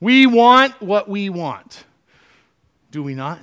We 0.00 0.26
want 0.26 0.80
what 0.80 1.10
we 1.10 1.28
want 1.28 1.84
do 2.90 3.02
we 3.02 3.14
not? 3.14 3.40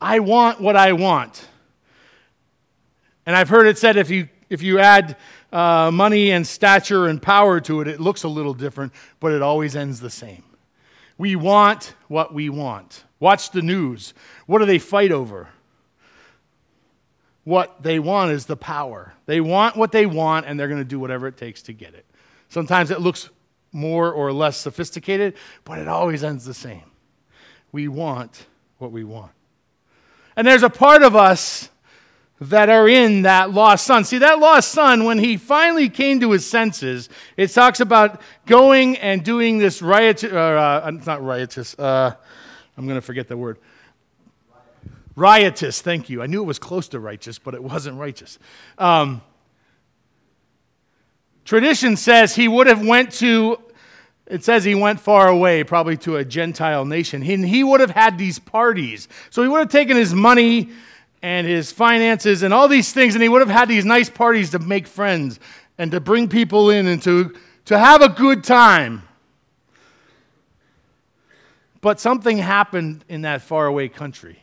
I 0.00 0.20
want 0.20 0.60
what 0.60 0.76
I 0.76 0.92
want. 0.92 1.48
And 3.24 3.34
I've 3.34 3.48
heard 3.48 3.66
it 3.66 3.78
said 3.78 3.96
if 3.96 4.10
you, 4.10 4.28
if 4.48 4.62
you 4.62 4.78
add 4.78 5.16
uh, 5.52 5.90
money 5.92 6.30
and 6.30 6.46
stature 6.46 7.06
and 7.06 7.20
power 7.20 7.60
to 7.60 7.80
it, 7.80 7.88
it 7.88 8.00
looks 8.00 8.22
a 8.22 8.28
little 8.28 8.54
different, 8.54 8.92
but 9.20 9.32
it 9.32 9.42
always 9.42 9.74
ends 9.74 10.00
the 10.00 10.10
same. 10.10 10.44
We 11.18 11.34
want 11.34 11.94
what 12.08 12.32
we 12.32 12.48
want. 12.50 13.04
Watch 13.18 13.50
the 13.50 13.62
news. 13.62 14.12
What 14.46 14.58
do 14.58 14.66
they 14.66 14.78
fight 14.78 15.10
over? 15.10 15.48
What 17.44 17.82
they 17.82 17.98
want 17.98 18.32
is 18.32 18.46
the 18.46 18.56
power. 18.56 19.14
They 19.24 19.40
want 19.40 19.76
what 19.76 19.92
they 19.92 20.04
want, 20.04 20.46
and 20.46 20.58
they're 20.58 20.68
going 20.68 20.80
to 20.80 20.84
do 20.84 21.00
whatever 21.00 21.26
it 21.26 21.36
takes 21.36 21.62
to 21.62 21.72
get 21.72 21.94
it. 21.94 22.04
Sometimes 22.48 22.90
it 22.90 23.00
looks 23.00 23.30
more 23.72 24.12
or 24.12 24.32
less 24.32 24.56
sophisticated, 24.56 25.34
but 25.64 25.78
it 25.78 25.88
always 25.88 26.22
ends 26.22 26.44
the 26.44 26.54
same 26.54 26.82
we 27.76 27.88
want 27.88 28.46
what 28.78 28.90
we 28.90 29.04
want. 29.04 29.32
And 30.34 30.46
there's 30.46 30.62
a 30.62 30.70
part 30.70 31.02
of 31.02 31.14
us 31.14 31.68
that 32.40 32.70
are 32.70 32.88
in 32.88 33.22
that 33.22 33.50
lost 33.50 33.84
son. 33.84 34.02
See, 34.04 34.16
that 34.16 34.38
lost 34.38 34.70
son, 34.70 35.04
when 35.04 35.18
he 35.18 35.36
finally 35.36 35.90
came 35.90 36.18
to 36.20 36.30
his 36.30 36.46
senses, 36.46 37.10
it 37.36 37.48
talks 37.48 37.80
about 37.80 38.22
going 38.46 38.96
and 38.96 39.22
doing 39.22 39.58
this 39.58 39.82
riotous, 39.82 40.32
uh, 40.32 40.36
uh, 40.36 40.90
not 41.04 41.22
riotous, 41.22 41.78
uh, 41.78 42.14
I'm 42.78 42.86
going 42.86 42.96
to 42.96 43.02
forget 43.02 43.28
the 43.28 43.36
word. 43.36 43.58
Riotous, 45.14 45.82
thank 45.82 46.08
you. 46.08 46.22
I 46.22 46.26
knew 46.26 46.42
it 46.42 46.46
was 46.46 46.58
close 46.58 46.88
to 46.88 46.98
righteous, 46.98 47.38
but 47.38 47.52
it 47.52 47.62
wasn't 47.62 47.98
righteous. 47.98 48.38
Um, 48.78 49.20
tradition 51.44 51.98
says 51.98 52.34
he 52.34 52.48
would 52.48 52.68
have 52.68 52.86
went 52.86 53.12
to 53.16 53.58
it 54.26 54.44
says 54.44 54.64
he 54.64 54.74
went 54.74 55.00
far 55.00 55.28
away, 55.28 55.62
probably 55.62 55.96
to 55.98 56.16
a 56.16 56.24
Gentile 56.24 56.84
nation. 56.84 57.22
He, 57.22 57.36
he 57.46 57.62
would 57.62 57.80
have 57.80 57.90
had 57.90 58.18
these 58.18 58.38
parties. 58.38 59.08
So 59.30 59.42
he 59.42 59.48
would 59.48 59.60
have 59.60 59.70
taken 59.70 59.96
his 59.96 60.12
money 60.12 60.70
and 61.22 61.46
his 61.46 61.72
finances 61.72 62.42
and 62.42 62.52
all 62.52 62.68
these 62.68 62.92
things, 62.92 63.14
and 63.14 63.22
he 63.22 63.28
would 63.28 63.40
have 63.40 63.50
had 63.50 63.68
these 63.68 63.84
nice 63.84 64.10
parties 64.10 64.50
to 64.50 64.58
make 64.58 64.86
friends 64.86 65.38
and 65.78 65.90
to 65.92 66.00
bring 66.00 66.28
people 66.28 66.70
in 66.70 66.86
and 66.86 67.02
to, 67.02 67.34
to 67.66 67.78
have 67.78 68.02
a 68.02 68.08
good 68.08 68.42
time. 68.42 69.02
But 71.80 72.00
something 72.00 72.38
happened 72.38 73.04
in 73.08 73.22
that 73.22 73.42
faraway 73.42 73.88
country. 73.88 74.40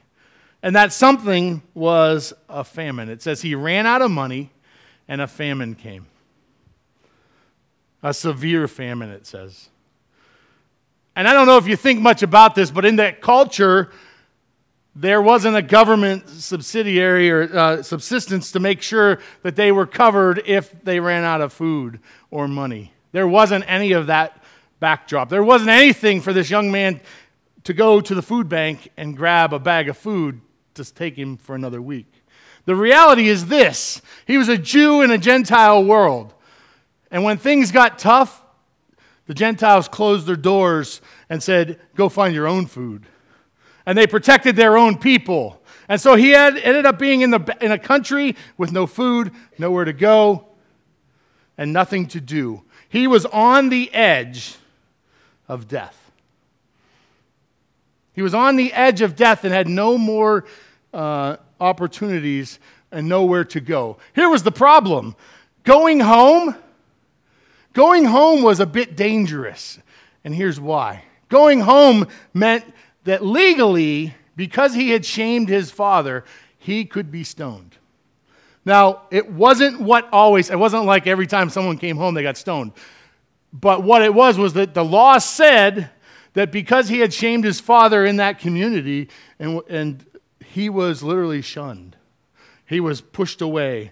And 0.62 0.78
that 0.78 0.94
something 0.94 1.62
was 1.74 2.34
a 2.48 2.64
famine. 2.64 3.10
It 3.10 3.22
says 3.22 3.42
he 3.42 3.54
ran 3.54 3.86
out 3.86 4.02
of 4.02 4.12
money 4.12 4.52
and 5.10 5.20
a 5.20 5.28
famine 5.28 5.76
came. 5.76 6.08
A 8.02 8.14
severe 8.14 8.70
famine, 8.70 9.10
it 9.10 9.28
says. 9.28 9.70
And 11.16 11.28
I 11.28 11.34
don't 11.34 11.46
know 11.46 11.58
if 11.58 11.68
you 11.68 11.76
think 11.76 12.02
much 12.02 12.24
about 12.24 12.56
this, 12.56 12.72
but 12.72 12.86
in 12.86 12.96
that 12.96 13.22
culture, 13.22 13.92
there 14.96 15.22
wasn't 15.22 15.56
a 15.56 15.62
government 15.62 16.30
subsidiary 16.30 17.32
or 17.32 17.44
uh, 17.56 17.84
subsistence 17.84 18.52
to 18.52 18.60
make 18.60 18.82
sure 18.82 19.20
that 19.42 19.56
they 19.56 19.72
were 19.72 19.88
covered 19.88 20.44
if 20.46 20.72
they 20.84 21.00
ran 21.00 21.24
out 21.24 21.42
of 21.42 21.54
food 21.54 22.00
or 22.30 22.48
money. 22.48 22.94
There 23.12 23.28
wasn't 23.28 23.66
any 23.68 23.92
of 23.94 24.08
that 24.08 24.44
backdrop. 24.80 25.30
There 25.30 25.44
wasn't 25.44 25.70
anything 25.70 26.22
for 26.22 26.34
this 26.34 26.50
young 26.50 26.72
man 26.72 27.00
to 27.64 27.74
go 27.74 28.02
to 28.02 28.14
the 28.14 28.22
food 28.22 28.50
bank 28.50 28.90
and 28.98 29.16
grab 29.16 29.54
a 29.54 29.60
bag 29.60 29.90
of 29.90 29.98
food 29.98 30.42
to 30.76 30.94
take 30.94 31.16
him 31.16 31.38
for 31.38 31.56
another 31.56 31.82
week. 31.82 32.12
The 32.66 32.76
reality 32.76 33.28
is 33.28 33.48
this 33.48 34.02
he 34.26 34.38
was 34.38 34.50
a 34.50 34.58
Jew 34.58 35.02
in 35.02 35.12
a 35.12 35.18
Gentile 35.18 35.84
world. 35.84 36.34
And 37.10 37.24
when 37.24 37.38
things 37.38 37.72
got 37.72 38.00
tough, 38.00 38.43
the 39.34 39.40
Gentiles 39.40 39.88
closed 39.88 40.28
their 40.28 40.36
doors 40.36 41.02
and 41.28 41.42
said, 41.42 41.80
Go 41.96 42.08
find 42.08 42.36
your 42.36 42.48
own 42.48 42.68
food. 42.68 43.08
And 43.84 43.98
they 43.98 44.06
protected 44.06 44.56
their 44.56 44.78
own 44.78 44.96
people. 44.96 45.60
And 45.90 46.00
so 46.00 46.14
he 46.14 46.30
had, 46.30 46.56
ended 46.56 46.86
up 46.86 47.00
being 47.00 47.22
in, 47.22 47.32
the, 47.32 47.58
in 47.60 47.72
a 47.72 47.80
country 47.80 48.36
with 48.60 48.72
no 48.72 48.86
food, 48.86 49.32
nowhere 49.58 49.86
to 49.86 49.94
go, 49.94 50.50
and 51.58 51.74
nothing 51.74 52.06
to 52.10 52.22
do. 52.22 52.62
He 52.88 53.08
was 53.08 53.26
on 53.26 53.70
the 53.70 53.92
edge 53.92 54.56
of 55.48 55.68
death. 55.68 56.12
He 58.14 58.22
was 58.22 58.36
on 58.36 58.56
the 58.56 58.72
edge 58.72 59.02
of 59.02 59.16
death 59.16 59.44
and 59.46 59.52
had 59.52 59.68
no 59.68 59.98
more 59.98 60.46
uh, 60.94 61.38
opportunities 61.60 62.60
and 62.92 63.10
nowhere 63.10 63.46
to 63.46 63.60
go. 63.60 63.98
Here 64.14 64.30
was 64.30 64.44
the 64.44 64.52
problem 64.52 65.16
going 65.64 66.02
home, 66.02 66.56
going 67.74 68.06
home 68.06 68.42
was 68.44 68.60
a 68.60 68.66
bit 68.66 68.96
dangerous. 68.96 69.80
And 70.24 70.34
here's 70.34 70.60
why 70.60 71.04
going 71.30 71.62
home 71.62 72.08
meant 72.34 72.64
that 73.06 73.26
legally, 73.26 74.14
because 74.36 74.76
he 74.76 74.92
had 74.92 75.04
shamed 75.04 75.50
his 75.50 75.72
father, 75.72 76.24
he 76.58 76.86
could 76.86 77.12
be 77.12 77.24
stoned. 77.24 77.78
Now, 78.66 79.02
it 79.12 79.30
wasn't 79.30 79.82
what 79.82 80.08
always, 80.14 80.50
it 80.50 80.58
wasn't 80.58 80.86
like 80.86 81.08
every 81.08 81.28
time 81.28 81.50
someone 81.50 81.78
came 81.78 81.98
home 81.98 82.14
they 82.14 82.24
got 82.24 82.38
stoned. 82.38 82.72
But 83.52 83.84
what 83.84 84.02
it 84.02 84.14
was 84.14 84.38
was 84.38 84.54
that 84.54 84.74
the 84.74 84.86
law 84.86 85.18
said 85.18 85.90
that 86.34 86.52
because 86.52 86.88
he 86.88 87.00
had 87.00 87.14
shamed 87.14 87.44
his 87.44 87.60
father 87.60 88.06
in 88.06 88.18
that 88.18 88.40
community 88.40 89.10
and, 89.38 89.62
and 89.70 90.06
he 90.40 90.70
was 90.70 91.04
literally 91.04 91.42
shunned, 91.42 91.96
he 92.66 92.80
was 92.80 93.02
pushed 93.02 93.42
away 93.42 93.92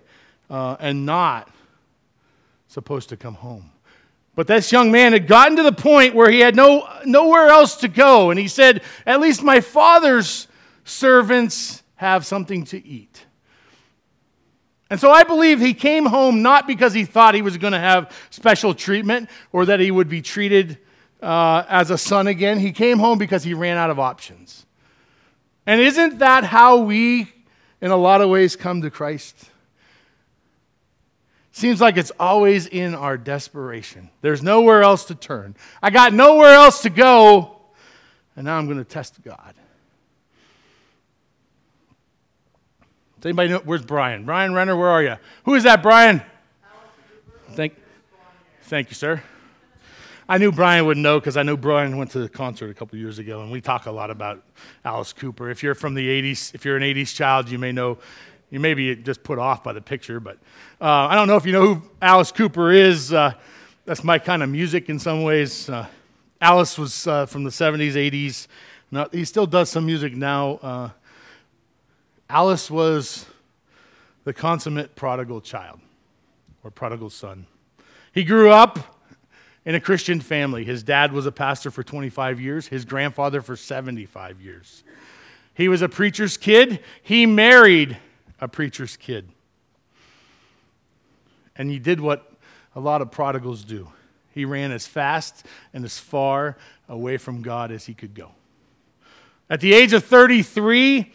uh, 0.50 0.77
and 0.79 1.05
not 1.05 1.50
supposed 2.67 3.09
to 3.09 3.17
come 3.17 3.35
home. 3.35 3.70
But 4.35 4.47
this 4.47 4.71
young 4.71 4.91
man 4.91 5.13
had 5.13 5.27
gotten 5.27 5.57
to 5.57 5.63
the 5.63 5.73
point 5.73 6.15
where 6.15 6.31
he 6.31 6.39
had 6.39 6.55
no, 6.55 6.88
nowhere 7.05 7.50
else 7.50 7.77
to 7.77 7.88
go. 7.88 8.29
And 8.29 8.39
he 8.39 8.47
said, 8.47 8.81
At 9.05 9.19
least 9.19 9.43
my 9.43 9.59
father's 9.59 10.47
servants 10.85 11.83
have 11.95 12.25
something 12.25 12.63
to 12.65 12.85
eat. 12.85 13.25
And 14.89 15.00
so 15.00 15.11
I 15.11 15.23
believe 15.23 15.59
he 15.59 15.73
came 15.73 16.05
home 16.05 16.41
not 16.41 16.67
because 16.67 16.93
he 16.93 17.05
thought 17.05 17.35
he 17.35 17.41
was 17.41 17.57
going 17.57 17.73
to 17.73 17.79
have 17.79 18.11
special 18.29 18.73
treatment 18.73 19.29
or 19.51 19.65
that 19.67 19.79
he 19.79 19.91
would 19.91 20.09
be 20.09 20.21
treated 20.21 20.79
uh, 21.21 21.63
as 21.69 21.91
a 21.91 21.97
son 21.97 22.27
again. 22.27 22.59
He 22.59 22.71
came 22.71 23.00
home 23.00 23.17
because 23.17 23.43
he 23.43 23.53
ran 23.53 23.77
out 23.77 23.89
of 23.89 24.00
options. 24.00 24.65
And 25.65 25.79
isn't 25.79 26.19
that 26.19 26.43
how 26.43 26.77
we, 26.77 27.31
in 27.79 27.91
a 27.91 27.95
lot 27.95 28.21
of 28.21 28.29
ways, 28.29 28.55
come 28.55 28.81
to 28.81 28.89
Christ? 28.89 29.50
Seems 31.51 31.81
like 31.81 31.98
it's 31.98 32.12
always 32.20 32.65
in 32.65 32.96
our 32.96 33.17
desperation. 33.17 34.10
There's 34.22 34.41
nowhere 34.41 34.84
else 34.84 35.05
to 35.05 35.15
turn. 35.15 35.55
I 35.81 35.89
got 35.89 36.13
nowhere 36.13 36.53
else 36.53 36.81
to 36.84 36.89
go, 36.89 37.58
and 38.36 38.46
now 38.46 38.58
I'm 38.58 38.65
going 38.65 38.77
to 38.77 38.86
test 38.86 39.22
God. 39.22 39.53
Does 43.20 43.29
anybody 43.29 43.50
know? 43.50 43.62
Where's 43.65 43.84
Brian? 43.84 44.25
Brian 44.25 44.53
Renner, 44.53 44.75
where 44.75 44.88
are 44.88 45.03
you? 45.03 45.17
Who 45.43 45.53
is 45.53 45.63
that, 45.63 45.84
Brian? 45.84 46.24
Thank, 47.51 47.75
thank 48.63 48.89
you, 48.89 48.95
sir. 48.95 49.21
I 50.28 50.38
knew 50.38 50.54
Brian 50.54 50.86
would 50.86 50.97
know 50.97 51.19
because 51.19 51.36
I 51.36 51.43
knew 51.43 51.58
Brian 51.58 51.97
went 51.97 52.12
to 52.12 52.19
the 52.19 52.30
concert 52.30 52.69
a 52.69 52.73
couple 52.73 52.97
years 52.97 53.19
ago, 53.19 53.41
and 53.41 53.52
we 53.52 53.60
talk 53.60 53.86
a 53.86 53.91
lot 53.91 54.10
about 54.10 54.41
Alice 54.86 55.12
Cooper. 55.12 55.49
If 55.49 55.62
you're 55.62 55.75
from 55.75 55.93
the 55.93 56.08
80s, 56.08 56.56
if 56.56 56.63
you're 56.63 56.78
an 56.78 56.84
80s 56.84 57.13
child, 57.13 57.49
you 57.49 57.60
may 57.60 57.73
know, 57.73 57.97
you 58.51 58.59
may 58.59 58.73
be 58.73 58.95
just 58.97 59.23
put 59.23 59.39
off 59.39 59.63
by 59.63 59.71
the 59.71 59.81
picture, 59.81 60.19
but 60.19 60.37
uh, 60.81 60.85
I 60.85 61.15
don't 61.15 61.27
know 61.27 61.37
if 61.37 61.45
you 61.45 61.53
know 61.53 61.73
who 61.73 61.89
Alice 62.01 62.33
Cooper 62.33 62.71
is. 62.71 63.13
Uh, 63.13 63.33
that's 63.85 64.03
my 64.03 64.19
kind 64.19 64.43
of 64.43 64.49
music 64.49 64.89
in 64.89 64.99
some 64.99 65.23
ways. 65.23 65.69
Uh, 65.69 65.87
Alice 66.41 66.77
was 66.77 67.07
uh, 67.07 67.25
from 67.25 67.45
the 67.45 67.49
70s, 67.49 67.93
80s. 67.93 68.47
Now, 68.91 69.07
he 69.09 69.23
still 69.23 69.47
does 69.47 69.69
some 69.69 69.85
music 69.85 70.15
now. 70.15 70.59
Uh, 70.61 70.89
Alice 72.29 72.69
was 72.69 73.25
the 74.25 74.33
consummate 74.33 74.95
prodigal 74.95 75.39
child 75.39 75.79
or 76.61 76.71
prodigal 76.71 77.09
son. 77.09 77.47
He 78.13 78.25
grew 78.25 78.51
up 78.51 78.79
in 79.65 79.75
a 79.75 79.79
Christian 79.79 80.19
family. 80.19 80.65
His 80.65 80.83
dad 80.83 81.13
was 81.13 81.25
a 81.25 81.31
pastor 81.31 81.71
for 81.71 81.83
25 81.83 82.41
years, 82.41 82.67
his 82.67 82.83
grandfather 82.83 83.41
for 83.41 83.55
75 83.55 84.41
years. 84.41 84.83
He 85.53 85.69
was 85.69 85.81
a 85.81 85.87
preacher's 85.89 86.35
kid. 86.35 86.81
He 87.01 87.25
married 87.25 87.97
a 88.41 88.47
preacher's 88.47 88.97
kid. 88.97 89.30
And 91.56 91.69
he 91.69 91.80
did 91.80 92.01
what 92.01 92.30
a 92.75 92.80
lot 92.80 93.01
of 93.01 93.12
prodigals 93.12 93.63
do 93.63 93.88
he 94.34 94.45
ran 94.45 94.71
as 94.71 94.88
fast 94.88 95.45
and 95.73 95.84
as 95.84 95.99
far 95.99 96.58
away 96.88 97.17
from 97.17 97.41
God 97.41 97.71
as 97.71 97.86
he 97.86 97.93
could 97.93 98.13
go. 98.13 98.32
At 99.49 99.60
the 99.60 99.73
age 99.73 99.93
of 99.93 100.06
33, 100.06 101.12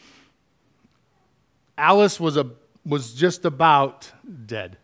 Alice 1.79 2.21
was, 2.21 2.37
a, 2.37 2.51
was 2.85 3.15
just 3.15 3.45
about 3.45 4.11
dead. 4.45 4.77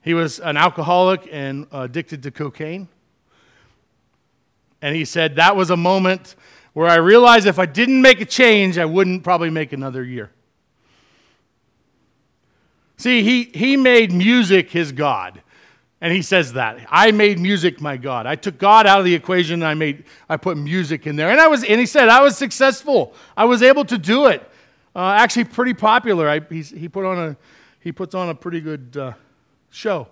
He 0.00 0.14
was 0.14 0.40
an 0.40 0.56
alcoholic 0.56 1.28
and 1.30 1.66
addicted 1.70 2.22
to 2.24 2.30
cocaine. 2.30 2.88
And 4.80 4.96
he 4.96 5.04
said, 5.04 5.36
That 5.36 5.54
was 5.54 5.70
a 5.70 5.76
moment 5.76 6.34
where 6.72 6.88
I 6.88 6.96
realized 6.96 7.46
if 7.46 7.58
I 7.58 7.66
didn't 7.66 8.00
make 8.00 8.20
a 8.20 8.24
change, 8.24 8.78
I 8.78 8.86
wouldn't 8.86 9.22
probably 9.22 9.50
make 9.50 9.72
another 9.72 10.02
year. 10.02 10.30
See, 13.02 13.24
he, 13.24 13.50
he 13.52 13.76
made 13.76 14.12
music 14.12 14.70
his 14.70 14.92
God. 14.92 15.42
And 16.00 16.12
he 16.12 16.22
says 16.22 16.52
that. 16.52 16.86
I 16.88 17.10
made 17.10 17.40
music 17.40 17.80
my 17.80 17.96
God. 17.96 18.26
I 18.26 18.36
took 18.36 18.58
God 18.58 18.86
out 18.86 19.00
of 19.00 19.04
the 19.04 19.14
equation 19.14 19.54
and 19.54 19.64
I 19.64 19.74
made 19.74 20.04
I 20.28 20.36
put 20.36 20.56
music 20.56 21.04
in 21.08 21.16
there. 21.16 21.28
And 21.30 21.40
I 21.40 21.48
was 21.48 21.64
and 21.64 21.80
he 21.80 21.86
said 21.86 22.08
I 22.08 22.22
was 22.22 22.36
successful. 22.36 23.12
I 23.36 23.44
was 23.44 23.60
able 23.60 23.84
to 23.86 23.98
do 23.98 24.26
it. 24.26 24.48
Uh, 24.94 25.16
actually 25.18 25.44
pretty 25.44 25.74
popular. 25.74 26.28
I, 26.28 26.38
he 26.40 26.88
put 26.88 27.04
on 27.04 27.18
a 27.18 27.36
he 27.80 27.90
puts 27.90 28.14
on 28.14 28.28
a 28.28 28.36
pretty 28.36 28.60
good 28.60 28.96
uh, 28.96 29.12
show. 29.70 30.06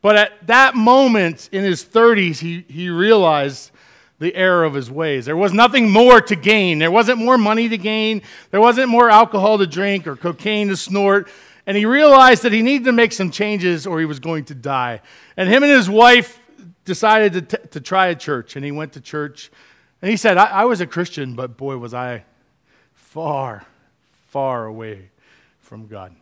But 0.00 0.16
at 0.16 0.46
that 0.46 0.74
moment 0.74 1.50
in 1.52 1.64
his 1.64 1.84
30s, 1.84 2.38
he, 2.38 2.64
he 2.68 2.88
realized 2.88 3.72
the 4.18 4.34
error 4.34 4.64
of 4.64 4.74
his 4.74 4.90
ways. 4.90 5.26
There 5.26 5.36
was 5.36 5.52
nothing 5.52 5.90
more 5.90 6.20
to 6.20 6.36
gain. 6.36 6.78
There 6.78 6.90
wasn't 6.90 7.18
more 7.18 7.36
money 7.36 7.68
to 7.68 7.78
gain. 7.78 8.22
There 8.50 8.60
wasn't 8.60 8.88
more 8.88 9.10
alcohol 9.10 9.58
to 9.58 9.66
drink 9.66 10.06
or 10.06 10.16
cocaine 10.16 10.68
to 10.68 10.76
snort. 10.76 11.28
And 11.66 11.76
he 11.76 11.84
realized 11.84 12.42
that 12.44 12.52
he 12.52 12.62
needed 12.62 12.84
to 12.84 12.92
make 12.92 13.12
some 13.12 13.30
changes 13.30 13.86
or 13.86 13.98
he 13.98 14.06
was 14.06 14.20
going 14.20 14.44
to 14.46 14.54
die. 14.54 15.00
And 15.36 15.48
him 15.48 15.62
and 15.62 15.72
his 15.72 15.90
wife 15.90 16.40
decided 16.84 17.32
to, 17.32 17.58
t- 17.58 17.68
to 17.72 17.80
try 17.80 18.06
a 18.06 18.14
church. 18.14 18.56
And 18.56 18.64
he 18.64 18.72
went 18.72 18.92
to 18.94 19.00
church. 19.00 19.50
And 20.00 20.10
he 20.10 20.16
said, 20.16 20.38
I, 20.38 20.46
I 20.46 20.64
was 20.64 20.80
a 20.80 20.86
Christian, 20.86 21.34
but 21.34 21.56
boy, 21.56 21.76
was 21.76 21.92
I 21.92 22.24
far, 22.94 23.66
far 24.28 24.66
away 24.66 25.10
from 25.58 25.88
God. 25.88 26.14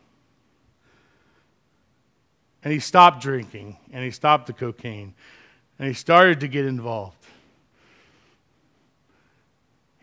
And 2.63 2.73
he 2.73 2.79
stopped 2.79 3.21
drinking 3.21 3.77
and 3.91 4.03
he 4.03 4.09
stopped 4.09 4.47
the 4.47 4.53
cocaine 4.53 5.13
and 5.77 5.87
he 5.87 5.93
started 5.93 6.39
to 6.39 6.47
get 6.47 6.65
involved. 6.65 7.24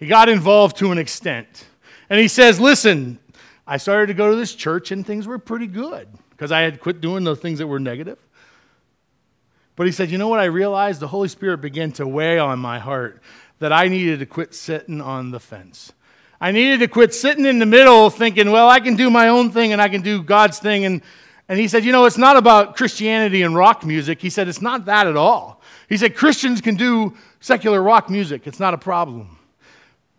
He 0.03 0.09
got 0.09 0.29
involved 0.29 0.79
to 0.79 0.91
an 0.91 0.99
extent. 0.99 1.65
And 2.11 2.19
he 2.19 2.27
says, 2.27 2.59
Listen, 2.59 3.21
I 3.65 3.77
started 3.77 4.09
to 4.09 4.15
go 4.15 4.31
to 4.31 4.35
this 4.35 4.53
church 4.53 4.91
and 4.91 5.07
things 5.07 5.29
were 5.29 5.39
pretty 5.39 5.69
good 5.69 6.09
because 6.31 6.51
I 6.51 6.63
had 6.63 6.81
quit 6.81 7.01
doing 7.01 7.23
the 7.23 7.37
things 7.37 7.61
that 7.61 7.69
were 7.69 7.79
negative. 7.79 8.19
But 9.77 9.87
he 9.87 9.93
said, 9.93 10.11
You 10.11 10.19
know 10.19 10.27
what 10.27 10.41
I 10.41 10.47
realized? 10.47 10.99
The 10.99 11.07
Holy 11.07 11.29
Spirit 11.29 11.59
began 11.59 11.93
to 11.93 12.07
weigh 12.09 12.41
on 12.41 12.59
my 12.59 12.81
heart 12.81 13.23
that 13.61 13.73
I 13.73 13.87
needed 13.87 14.19
to 14.19 14.27
quit 14.27 14.55
sitting 14.55 15.01
on 15.01 15.31
the 15.31 15.39
fence. 15.39 15.93
I 16.41 16.51
needed 16.51 16.81
to 16.81 16.89
quit 16.89 17.15
sitting 17.15 17.47
in 17.47 17.61
the 17.61 17.67
middle 17.67 18.11
thinking, 18.11 18.51
Well, 18.51 18.69
I 18.69 18.81
can 18.81 18.97
do 18.97 19.09
my 19.09 19.29
own 19.29 19.53
thing 19.53 19.73
and 19.73 19.81
I 19.81 19.89
can 19.89 20.03
do 20.03 20.21
God's 20.21 20.59
thing. 20.59 20.85
And 20.85 21.01
and 21.49 21.61
he 21.61 21.69
said, 21.69 21.85
You 21.85 21.93
know, 21.93 22.07
it's 22.07 22.19
not 22.19 22.37
about 22.37 22.75
Christianity 22.77 23.43
and 23.43 23.55
rock 23.55 23.87
music. 23.87 24.21
He 24.21 24.31
said, 24.31 24.49
It's 24.49 24.61
not 24.61 24.87
that 24.87 25.07
at 25.07 25.17
all. 25.17 25.63
He 25.89 25.97
said, 25.97 26.17
Christians 26.17 26.61
can 26.61 26.75
do 26.75 27.17
secular 27.39 27.81
rock 27.81 28.11
music, 28.11 28.49
it's 28.49 28.59
not 28.59 28.75
a 28.75 28.79
problem. 28.79 29.39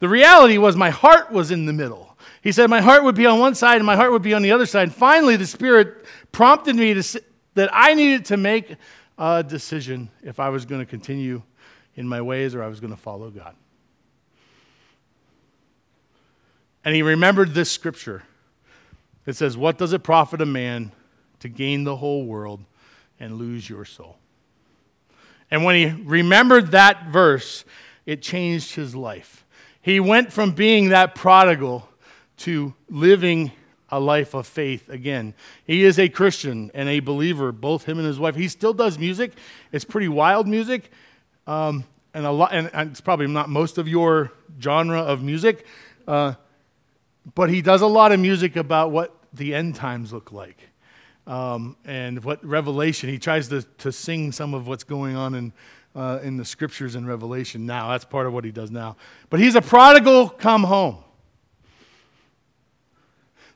The 0.03 0.09
reality 0.09 0.57
was, 0.57 0.75
my 0.75 0.89
heart 0.89 1.31
was 1.31 1.49
in 1.49 1.65
the 1.65 1.71
middle. 1.71 2.17
He 2.41 2.51
said, 2.51 2.69
My 2.69 2.81
heart 2.81 3.05
would 3.05 3.15
be 3.15 3.25
on 3.25 3.39
one 3.39 3.55
side 3.55 3.77
and 3.77 3.85
my 3.85 3.95
heart 3.95 4.11
would 4.11 4.21
be 4.21 4.33
on 4.33 4.41
the 4.41 4.51
other 4.51 4.65
side. 4.65 4.83
And 4.83 4.93
finally, 4.93 5.37
the 5.37 5.47
Spirit 5.47 6.03
prompted 6.33 6.75
me 6.75 6.93
to, 6.93 7.23
that 7.53 7.69
I 7.71 7.93
needed 7.93 8.25
to 8.25 8.35
make 8.35 8.75
a 9.17 9.41
decision 9.41 10.09
if 10.21 10.41
I 10.41 10.49
was 10.49 10.65
going 10.65 10.81
to 10.81 10.85
continue 10.85 11.41
in 11.95 12.05
my 12.05 12.21
ways 12.21 12.53
or 12.53 12.61
I 12.61 12.67
was 12.67 12.81
going 12.81 12.91
to 12.91 12.99
follow 12.99 13.29
God. 13.29 13.55
And 16.83 16.93
he 16.93 17.01
remembered 17.01 17.53
this 17.53 17.71
scripture. 17.71 18.23
It 19.25 19.37
says, 19.37 19.55
What 19.55 19.77
does 19.77 19.93
it 19.93 20.03
profit 20.03 20.41
a 20.41 20.45
man 20.45 20.91
to 21.39 21.47
gain 21.47 21.85
the 21.85 21.95
whole 21.95 22.25
world 22.25 22.59
and 23.21 23.37
lose 23.37 23.69
your 23.69 23.85
soul? 23.85 24.17
And 25.49 25.63
when 25.63 25.75
he 25.75 26.03
remembered 26.03 26.71
that 26.71 27.07
verse, 27.07 27.63
it 28.05 28.21
changed 28.21 28.75
his 28.75 28.97
life. 28.97 29.42
He 29.83 29.99
went 29.99 30.31
from 30.31 30.51
being 30.51 30.89
that 30.89 31.13
prodigal 31.13 31.87
to 32.37 32.73
living 32.89 33.51
a 33.89 33.99
life 33.99 34.33
of 34.33 34.47
faith 34.47 34.89
again. 34.89 35.33
He 35.65 35.83
is 35.83 35.99
a 35.99 36.07
Christian 36.07 36.71
and 36.73 36.87
a 36.87 37.01
believer, 37.01 37.51
both 37.51 37.83
him 37.83 37.97
and 37.99 38.07
his 38.07 38.17
wife. 38.17 38.35
He 38.35 38.47
still 38.47 38.73
does 38.73 38.97
music. 38.97 39.33
It's 39.73 39.83
pretty 39.83 40.07
wild 40.07 40.47
music. 40.47 40.89
Um, 41.45 41.83
and, 42.13 42.25
a 42.25 42.31
lot, 42.31 42.53
and, 42.53 42.71
and 42.73 42.91
it's 42.91 43.01
probably 43.01 43.27
not 43.27 43.49
most 43.49 43.77
of 43.77 43.87
your 43.89 44.31
genre 44.61 44.99
of 45.01 45.21
music, 45.21 45.65
uh, 46.07 46.35
but 47.35 47.49
he 47.49 47.61
does 47.61 47.81
a 47.81 47.87
lot 47.87 48.13
of 48.13 48.21
music 48.21 48.55
about 48.55 48.91
what 48.91 49.13
the 49.33 49.53
end 49.53 49.75
times 49.75 50.13
look 50.13 50.31
like 50.31 50.69
um, 51.27 51.75
and 51.83 52.23
what 52.23 52.43
Revelation. 52.45 53.09
He 53.09 53.19
tries 53.19 53.49
to, 53.49 53.63
to 53.79 53.91
sing 53.91 54.31
some 54.31 54.53
of 54.53 54.65
what's 54.65 54.85
going 54.85 55.17
on 55.17 55.35
in, 55.35 55.51
uh, 55.95 56.19
in 56.23 56.37
the 56.37 56.45
scriptures 56.45 56.95
in 56.95 57.05
Revelation 57.05 57.65
now. 57.65 57.89
That's 57.89 58.05
part 58.05 58.27
of 58.27 58.33
what 58.33 58.43
he 58.43 58.51
does 58.51 58.71
now. 58.71 58.97
But 59.29 59.39
he's 59.39 59.55
a 59.55 59.61
prodigal 59.61 60.29
come 60.29 60.63
home. 60.63 60.97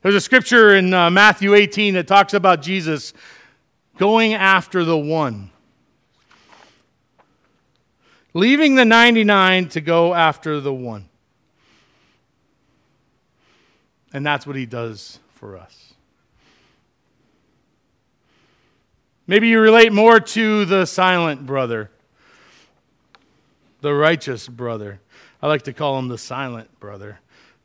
There's 0.02 0.14
a 0.14 0.20
scripture 0.20 0.76
in 0.76 0.94
uh, 0.94 1.10
Matthew 1.10 1.54
18 1.54 1.94
that 1.94 2.06
talks 2.06 2.32
about 2.32 2.62
Jesus 2.62 3.12
going 3.96 4.34
after 4.34 4.84
the 4.84 4.96
one, 4.96 5.50
leaving 8.32 8.76
the 8.76 8.84
99 8.84 9.70
to 9.70 9.80
go 9.80 10.14
after 10.14 10.60
the 10.60 10.72
one. 10.72 11.08
And 14.12 14.24
that's 14.24 14.46
what 14.46 14.54
he 14.54 14.66
does 14.66 15.18
for 15.34 15.58
us. 15.58 15.94
Maybe 19.26 19.48
you 19.48 19.60
relate 19.60 19.92
more 19.92 20.20
to 20.20 20.64
the 20.64 20.86
silent 20.86 21.44
brother, 21.44 21.90
the 23.80 23.94
righteous 23.94 24.48
brother. 24.48 25.00
I 25.40 25.46
like 25.46 25.62
to 25.62 25.72
call 25.72 25.98
him 25.98 26.08
the 26.08 26.18
silent 26.18 26.78
brother. 26.80 27.20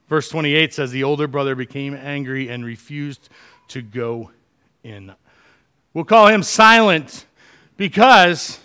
Verse 0.08 0.30
28 0.30 0.74
says, 0.74 0.92
The 0.92 1.04
older 1.04 1.28
brother 1.28 1.56
became 1.56 1.96
angry 1.96 2.50
and 2.50 2.64
refused 2.64 3.30
to 3.70 3.82
go 3.82 4.32
in. 4.84 5.14
We'll 5.94 6.06
call 6.06 6.28
him 6.28 6.44
silent 6.44 7.26
because 7.78 8.60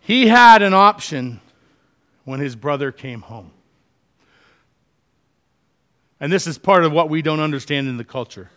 he 0.00 0.28
had 0.28 0.62
an 0.62 0.74
option 0.74 1.40
when 2.24 2.40
his 2.40 2.56
brother 2.56 2.92
came 2.92 3.22
home. 3.22 3.52
And 6.18 6.30
this 6.30 6.46
is 6.46 6.58
part 6.58 6.84
of 6.84 6.92
what 6.92 7.08
we 7.08 7.22
don't 7.22 7.40
understand 7.40 7.88
in 7.88 7.96
the 7.96 8.04
culture. 8.04 8.50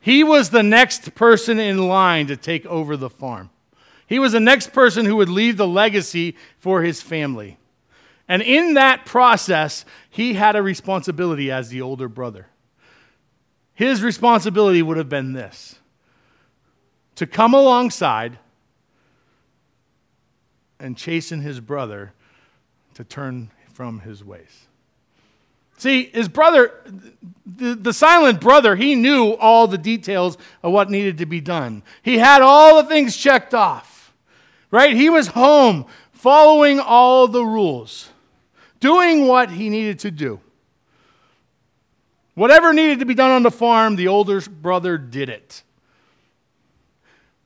He 0.00 0.24
was 0.24 0.50
the 0.50 0.62
next 0.62 1.14
person 1.14 1.60
in 1.60 1.88
line 1.88 2.26
to 2.28 2.36
take 2.36 2.66
over 2.66 2.96
the 2.96 3.10
farm. 3.10 3.50
He 4.06 4.18
was 4.18 4.32
the 4.32 4.40
next 4.40 4.72
person 4.72 5.04
who 5.04 5.16
would 5.16 5.28
leave 5.28 5.56
the 5.56 5.66
legacy 5.66 6.36
for 6.58 6.82
his 6.82 7.02
family. 7.02 7.58
And 8.28 8.42
in 8.42 8.74
that 8.74 9.04
process, 9.06 9.84
he 10.10 10.34
had 10.34 10.56
a 10.56 10.62
responsibility 10.62 11.50
as 11.50 11.68
the 11.68 11.82
older 11.82 12.08
brother. 12.08 12.46
His 13.74 14.02
responsibility 14.02 14.82
would 14.82 14.96
have 14.96 15.08
been 15.08 15.32
this 15.32 15.78
to 17.16 17.26
come 17.26 17.54
alongside 17.54 18.38
and 20.78 20.96
chasten 20.96 21.40
his 21.40 21.60
brother 21.60 22.12
to 22.94 23.04
turn 23.04 23.50
from 23.72 24.00
his 24.00 24.24
ways. 24.24 24.66
See, 25.78 26.06
his 26.06 26.28
brother, 26.28 26.72
the, 27.44 27.74
the 27.74 27.92
silent 27.92 28.40
brother, 28.40 28.76
he 28.76 28.94
knew 28.94 29.32
all 29.32 29.66
the 29.66 29.78
details 29.78 30.38
of 30.62 30.72
what 30.72 30.90
needed 30.90 31.18
to 31.18 31.26
be 31.26 31.40
done. 31.40 31.82
He 32.02 32.18
had 32.18 32.40
all 32.40 32.82
the 32.82 32.88
things 32.88 33.14
checked 33.16 33.52
off, 33.52 33.95
right? 34.70 34.94
He 34.94 35.10
was 35.10 35.28
home 35.28 35.86
following 36.12 36.80
all 36.80 37.28
the 37.28 37.44
rules 37.44 38.10
doing 38.80 39.26
what 39.26 39.50
he 39.50 39.68
needed 39.68 39.98
to 40.00 40.10
do. 40.10 40.40
Whatever 42.34 42.72
needed 42.72 42.98
to 42.98 43.06
be 43.06 43.14
done 43.14 43.30
on 43.30 43.42
the 43.42 43.50
farm, 43.50 43.96
the 43.96 44.08
older 44.08 44.40
brother 44.42 44.98
did 44.98 45.28
it. 45.28 45.62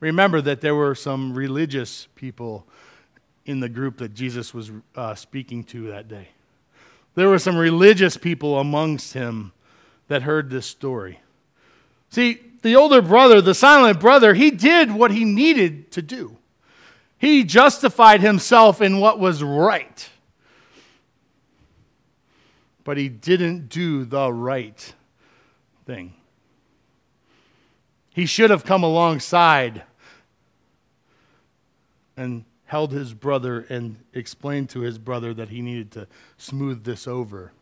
Remember 0.00 0.40
that 0.40 0.60
there 0.60 0.74
were 0.74 0.94
some 0.94 1.32
religious 1.34 2.08
people 2.14 2.66
in 3.46 3.60
the 3.60 3.68
group 3.68 3.98
that 3.98 4.14
Jesus 4.14 4.52
was 4.52 4.72
uh, 4.96 5.14
speaking 5.14 5.62
to 5.64 5.88
that 5.88 6.08
day. 6.08 6.28
There 7.14 7.28
were 7.28 7.38
some 7.38 7.56
religious 7.56 8.16
people 8.16 8.58
amongst 8.58 9.12
him 9.12 9.52
that 10.08 10.22
heard 10.22 10.50
this 10.50 10.66
story. 10.66 11.20
See, 12.10 12.40
the 12.62 12.76
older 12.76 13.00
brother, 13.00 13.40
the 13.40 13.54
silent 13.54 14.00
brother, 14.00 14.34
he 14.34 14.50
did 14.50 14.90
what 14.90 15.10
he 15.10 15.24
needed 15.24 15.92
to 15.92 16.02
do. 16.02 16.36
He 17.20 17.44
justified 17.44 18.20
himself 18.20 18.80
in 18.80 18.98
what 18.98 19.20
was 19.20 19.44
right 19.44 20.08
but 22.90 22.96
he 22.96 23.08
didn't 23.08 23.68
do 23.68 24.04
the 24.04 24.32
right 24.32 24.94
thing. 25.86 26.14
He 28.12 28.26
should 28.26 28.50
have 28.50 28.64
come 28.64 28.82
alongside 28.82 29.84
and 32.16 32.44
held 32.64 32.92
his 32.92 33.14
brother 33.14 33.64
and 33.68 33.96
explained 34.12 34.70
to 34.70 34.80
his 34.80 34.98
brother 34.98 35.32
that 35.34 35.50
he 35.50 35.62
needed 35.62 35.92
to 35.92 36.08
smooth 36.36 36.82
this 36.82 37.06
over 37.06 37.52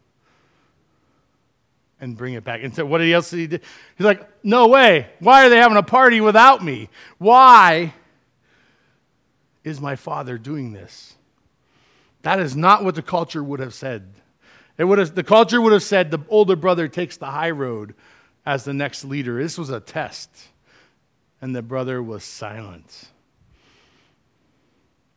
and 2.01 2.17
bring 2.17 2.35
it 2.35 2.45
back. 2.45 2.63
And 2.63 2.75
so 2.75 2.87
what 2.87 3.03
else 3.03 3.31
did 3.31 3.39
he 3.39 3.47
do? 3.49 3.59
He's 3.97 4.05
like, 4.07 4.27
no 4.43 4.69
way. 4.69 5.11
Why 5.19 5.45
are 5.45 5.49
they 5.49 5.59
having 5.59 5.77
a 5.77 5.83
party 5.83 6.21
without 6.21 6.65
me? 6.65 6.89
Why 7.19 7.93
is 9.65 9.81
my 9.81 9.97
father 9.97 10.39
doing 10.39 10.73
this? 10.73 11.15
That 12.23 12.41
is 12.41 12.57
not 12.57 12.85
what 12.85 12.95
the 12.95 13.03
culture 13.03 13.43
would 13.43 13.61
have 13.61 13.75
said. 13.75 14.15
It 14.77 14.85
would 14.85 14.99
have, 14.99 15.15
the 15.15 15.25
culture 15.25 15.61
would 15.61 15.73
have 15.73 15.83
said 15.83 16.11
the 16.11 16.21
older 16.29 16.57
brother 16.57 16.89
takes 16.89 17.17
the 17.17 17.27
high 17.27 17.51
road 17.51 17.95
as 18.47 18.65
the 18.65 18.73
next 18.73 19.05
leader. 19.05 19.43
This 19.43 19.59
was 19.59 19.71
a 19.71 19.81
test. 19.81 20.31
And 21.41 21.55
the 21.55 21.63
brother 21.63 22.03
was 22.03 22.25
silent. 22.25 23.09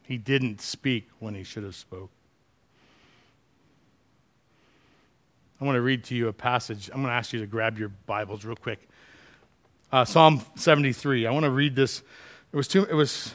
He 0.03 0.17
didn't 0.17 0.61
speak 0.61 1.09
when 1.19 1.33
he 1.33 1.43
should 1.43 1.63
have 1.63 1.75
spoke. 1.75 2.11
I 5.59 5.65
want 5.65 5.75
to 5.75 5.81
read 5.81 6.03
to 6.05 6.15
you 6.15 6.27
a 6.27 6.33
passage. 6.33 6.89
I'm 6.89 7.01
going 7.01 7.07
to 7.07 7.13
ask 7.13 7.33
you 7.33 7.39
to 7.39 7.45
grab 7.45 7.77
your 7.77 7.89
Bibles 7.89 8.43
real 8.43 8.55
quick. 8.55 8.87
Uh, 9.91 10.05
Psalm 10.05 10.41
73. 10.55 11.27
I 11.27 11.31
want 11.31 11.43
to 11.43 11.51
read 11.51 11.75
this. 11.75 12.01
It 12.51 12.55
was 12.55 12.67
too, 12.67 12.83
it 12.85 12.93
was 12.93 13.33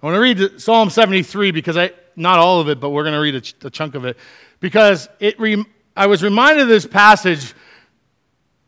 I 0.00 0.06
want 0.06 0.14
to 0.14 0.20
read 0.20 0.60
Psalm 0.60 0.90
73 0.90 1.50
because 1.50 1.76
I, 1.76 1.90
not 2.14 2.38
all 2.38 2.60
of 2.60 2.68
it, 2.68 2.78
but 2.78 2.90
we're 2.90 3.02
going 3.02 3.14
to 3.14 3.20
read 3.20 3.34
a, 3.34 3.40
ch- 3.40 3.54
a 3.64 3.70
chunk 3.70 3.96
of 3.96 4.04
it. 4.04 4.16
Because 4.60 5.08
it 5.18 5.38
re- 5.40 5.64
I 5.96 6.06
was 6.06 6.22
reminded 6.22 6.62
of 6.62 6.68
this 6.68 6.86
passage 6.86 7.52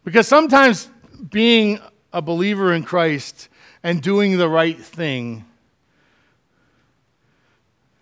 because 0.05 0.27
sometimes 0.27 0.91
being 1.31 1.79
a 2.13 2.21
believer 2.21 2.73
in 2.73 2.83
Christ 2.83 3.49
and 3.85 4.03
doing 4.03 4.39
the 4.39 4.49
right 4.49 4.79
thing 4.79 5.45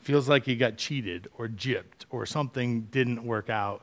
feels 0.00 0.26
like 0.26 0.46
you 0.46 0.56
got 0.56 0.78
cheated 0.78 1.28
or 1.36 1.48
gypped 1.48 2.06
or 2.08 2.24
something 2.24 2.82
didn't 2.90 3.22
work 3.22 3.50
out. 3.50 3.82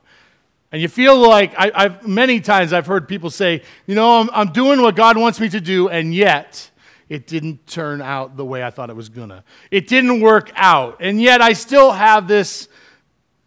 And 0.72 0.82
you 0.82 0.88
feel 0.88 1.16
like, 1.16 1.54
I, 1.56 1.84
have 1.84 2.08
many 2.08 2.40
times 2.40 2.72
I've 2.72 2.86
heard 2.86 3.06
people 3.06 3.30
say, 3.30 3.62
you 3.86 3.94
know, 3.94 4.20
I'm, 4.20 4.30
I'm 4.32 4.52
doing 4.52 4.82
what 4.82 4.96
God 4.96 5.16
wants 5.16 5.38
me 5.38 5.48
to 5.50 5.60
do, 5.60 5.88
and 5.88 6.12
yet 6.12 6.68
it 7.08 7.26
didn't 7.26 7.66
turn 7.66 8.02
out 8.02 8.36
the 8.36 8.44
way 8.44 8.64
I 8.64 8.70
thought 8.70 8.90
it 8.90 8.96
was 8.96 9.08
to. 9.08 9.44
It 9.70 9.86
didn't 9.86 10.20
work 10.20 10.50
out. 10.56 10.96
And 11.00 11.20
yet 11.20 11.40
I 11.40 11.52
still 11.52 11.92
have 11.92 12.26
this 12.26 12.68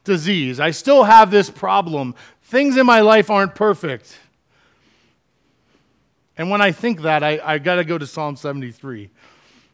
disease. 0.06 0.60
I 0.60 0.72
still 0.72 1.04
have 1.04 1.30
this 1.30 1.50
problem. 1.50 2.16
Things 2.44 2.78
in 2.78 2.86
my 2.86 3.02
life 3.02 3.30
aren't 3.30 3.56
perfect. 3.56 4.18
And 6.38 6.50
when 6.50 6.62
I 6.62 6.72
think 6.72 7.02
that, 7.02 7.22
I, 7.22 7.40
I 7.44 7.58
got 7.58 7.76
to 7.76 7.84
go 7.84 7.98
to 7.98 8.08
Psalm 8.08 8.38
73. 8.38 9.04
It 9.04 9.12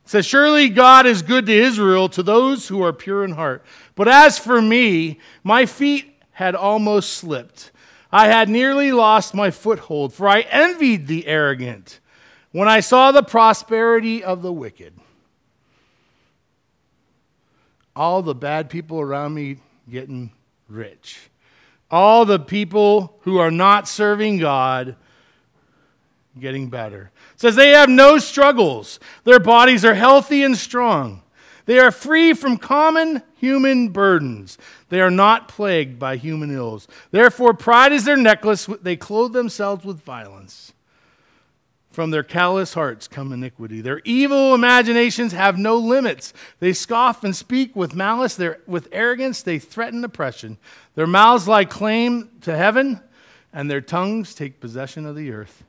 says, 0.06 0.26
Surely 0.26 0.70
God 0.70 1.06
is 1.06 1.22
good 1.22 1.46
to 1.46 1.54
Israel, 1.54 2.10
to 2.10 2.24
those 2.24 2.68
who 2.68 2.82
are 2.82 2.92
pure 2.92 3.24
in 3.24 3.34
heart. 3.34 3.64
But 3.94 4.08
as 4.08 4.40
for 4.40 4.60
me, 4.62 5.20
my 5.44 5.68
feet 5.68 6.12
had 6.32 6.56
almost 6.56 7.14
slipped. 7.14 7.72
I 8.12 8.28
had 8.28 8.50
nearly 8.50 8.92
lost 8.92 9.36
my 9.36 9.52
foothold, 9.52 10.12
for 10.12 10.28
I 10.28 10.42
envied 10.42 11.06
the 11.06 11.28
arrogant 11.28 12.00
when 12.56 12.70
I 12.70 12.80
saw 12.80 13.12
the 13.12 13.22
prosperity 13.22 14.24
of 14.24 14.42
the 14.42 14.54
wicked, 14.54 14.94
all 17.94 18.22
the 18.22 18.34
bad 18.34 18.70
people 18.70 19.02
around 19.02 19.34
me 19.34 19.58
getting 19.92 20.32
rich, 20.70 21.20
all 21.92 22.24
the 22.24 22.40
people 22.40 23.20
who 23.24 23.40
are 23.40 23.52
not 23.52 23.90
serving 23.90 24.38
God 24.38 24.96
getting 26.40 26.70
better. 26.70 27.12
It 27.34 27.42
says 27.42 27.58
they 27.58 27.72
have 27.72 27.90
no 27.90 28.20
struggles. 28.20 29.02
Their 29.26 29.42
bodies 29.42 29.84
are 29.84 29.94
healthy 29.94 30.42
and 30.42 30.56
strong. 30.56 31.24
They 31.66 31.78
are 31.78 31.92
free 31.92 32.32
from 32.32 32.56
common 32.56 33.22
human 33.36 33.90
burdens. 33.90 34.58
They 34.88 35.02
are 35.02 35.12
not 35.12 35.50
plagued 35.50 36.00
by 36.00 36.16
human 36.16 36.56
ills. 36.56 36.88
Therefore, 37.12 37.54
pride 37.54 37.92
is 37.92 38.06
their 38.06 38.16
necklace. 38.16 38.66
They 38.82 38.96
clothe 38.96 39.34
themselves 39.34 39.84
with 39.84 40.00
violence. 40.04 40.65
From 41.96 42.12
their 42.12 42.24
callous 42.24 42.74
hearts 42.74 43.08
come 43.08 43.32
iniquity. 43.32 43.80
Their 43.80 44.02
evil 44.04 44.54
imaginations 44.54 45.32
have 45.32 45.58
no 45.58 45.78
limits. 45.78 46.34
They 46.60 46.74
scoff 46.74 47.24
and 47.24 47.34
speak 47.34 47.74
with 47.74 47.96
malice. 47.96 48.38
With 48.68 48.90
arrogance, 48.92 49.42
they 49.42 49.60
threaten 49.60 50.04
oppression. 50.04 50.58
Their 50.96 51.08
mouths 51.08 51.48
lie 51.48 51.64
claim 51.64 52.32
to 52.42 52.58
heaven, 52.58 53.00
and 53.54 53.72
their 53.72 53.80
tongues 53.80 54.36
take 54.36 54.60
possession 54.60 55.06
of 55.06 55.16
the 55.16 55.32
earth. 55.32 55.64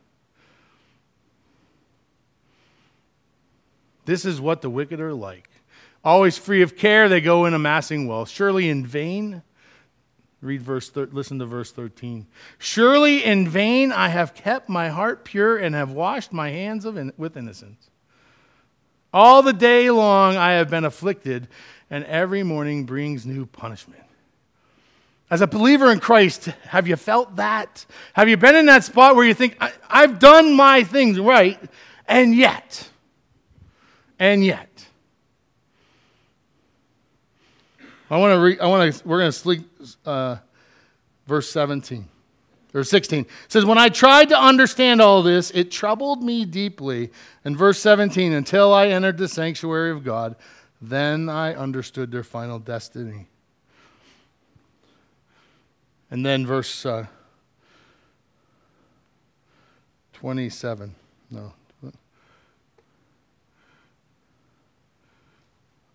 This 4.04 4.24
is 4.24 4.40
what 4.40 4.62
the 4.62 4.70
wicked 4.70 4.98
are 4.98 5.14
like. 5.14 5.48
Always 6.02 6.36
free 6.36 6.62
of 6.62 6.76
care, 6.76 7.08
they 7.08 7.20
go 7.20 7.44
in 7.44 7.54
amassing 7.54 8.08
wealth. 8.08 8.30
Surely 8.30 8.68
in 8.68 8.84
vain. 8.84 9.42
Read 10.46 10.62
verse 10.62 10.88
thir- 10.88 11.08
listen 11.12 11.38
to 11.40 11.46
verse 11.46 11.72
13. 11.72 12.26
Surely 12.58 13.24
in 13.24 13.48
vain 13.48 13.92
I 13.92 14.08
have 14.08 14.32
kept 14.34 14.68
my 14.68 14.88
heart 14.88 15.24
pure 15.24 15.56
and 15.56 15.74
have 15.74 15.90
washed 15.90 16.32
my 16.32 16.50
hands 16.50 16.84
of 16.84 16.96
in- 16.96 17.12
with 17.16 17.36
innocence. 17.36 17.90
All 19.12 19.42
the 19.42 19.52
day 19.52 19.90
long 19.90 20.36
I 20.36 20.52
have 20.52 20.70
been 20.70 20.84
afflicted, 20.84 21.48
and 21.90 22.04
every 22.04 22.42
morning 22.42 22.84
brings 22.84 23.26
new 23.26 23.46
punishment. 23.46 24.02
As 25.28 25.40
a 25.40 25.46
believer 25.46 25.90
in 25.90 25.98
Christ, 25.98 26.44
have 26.68 26.86
you 26.86 26.94
felt 26.94 27.36
that? 27.36 27.84
Have 28.12 28.28
you 28.28 28.36
been 28.36 28.54
in 28.54 28.66
that 28.66 28.84
spot 28.84 29.16
where 29.16 29.26
you 29.26 29.34
think, 29.34 29.56
I've 29.90 30.18
done 30.20 30.54
my 30.54 30.84
things 30.84 31.18
right, 31.18 31.58
and 32.06 32.34
yet, 32.34 32.88
and 34.18 34.44
yet. 34.44 34.85
I 38.10 38.18
want 38.18 38.34
to 38.34 38.40
read, 38.40 38.60
I 38.60 38.66
want 38.66 38.94
to, 38.94 39.08
we're 39.08 39.18
going 39.18 39.32
to 39.32 39.36
sleep, 39.36 39.68
uh, 40.04 40.36
verse 41.26 41.50
17 41.50 42.06
or 42.72 42.84
16. 42.84 43.20
It 43.20 43.28
says, 43.48 43.64
When 43.64 43.78
I 43.78 43.88
tried 43.88 44.28
to 44.28 44.40
understand 44.40 45.00
all 45.00 45.22
this, 45.22 45.50
it 45.50 45.70
troubled 45.70 46.22
me 46.22 46.44
deeply. 46.44 47.10
And 47.44 47.56
verse 47.56 47.78
17, 47.80 48.32
until 48.32 48.72
I 48.72 48.88
entered 48.88 49.18
the 49.18 49.28
sanctuary 49.28 49.90
of 49.90 50.04
God, 50.04 50.36
then 50.80 51.28
I 51.28 51.54
understood 51.54 52.12
their 52.12 52.22
final 52.22 52.58
destiny. 52.58 53.26
And 56.10 56.24
then 56.24 56.46
verse 56.46 56.86
uh, 56.86 57.06
27. 60.12 60.94
No. 61.30 61.52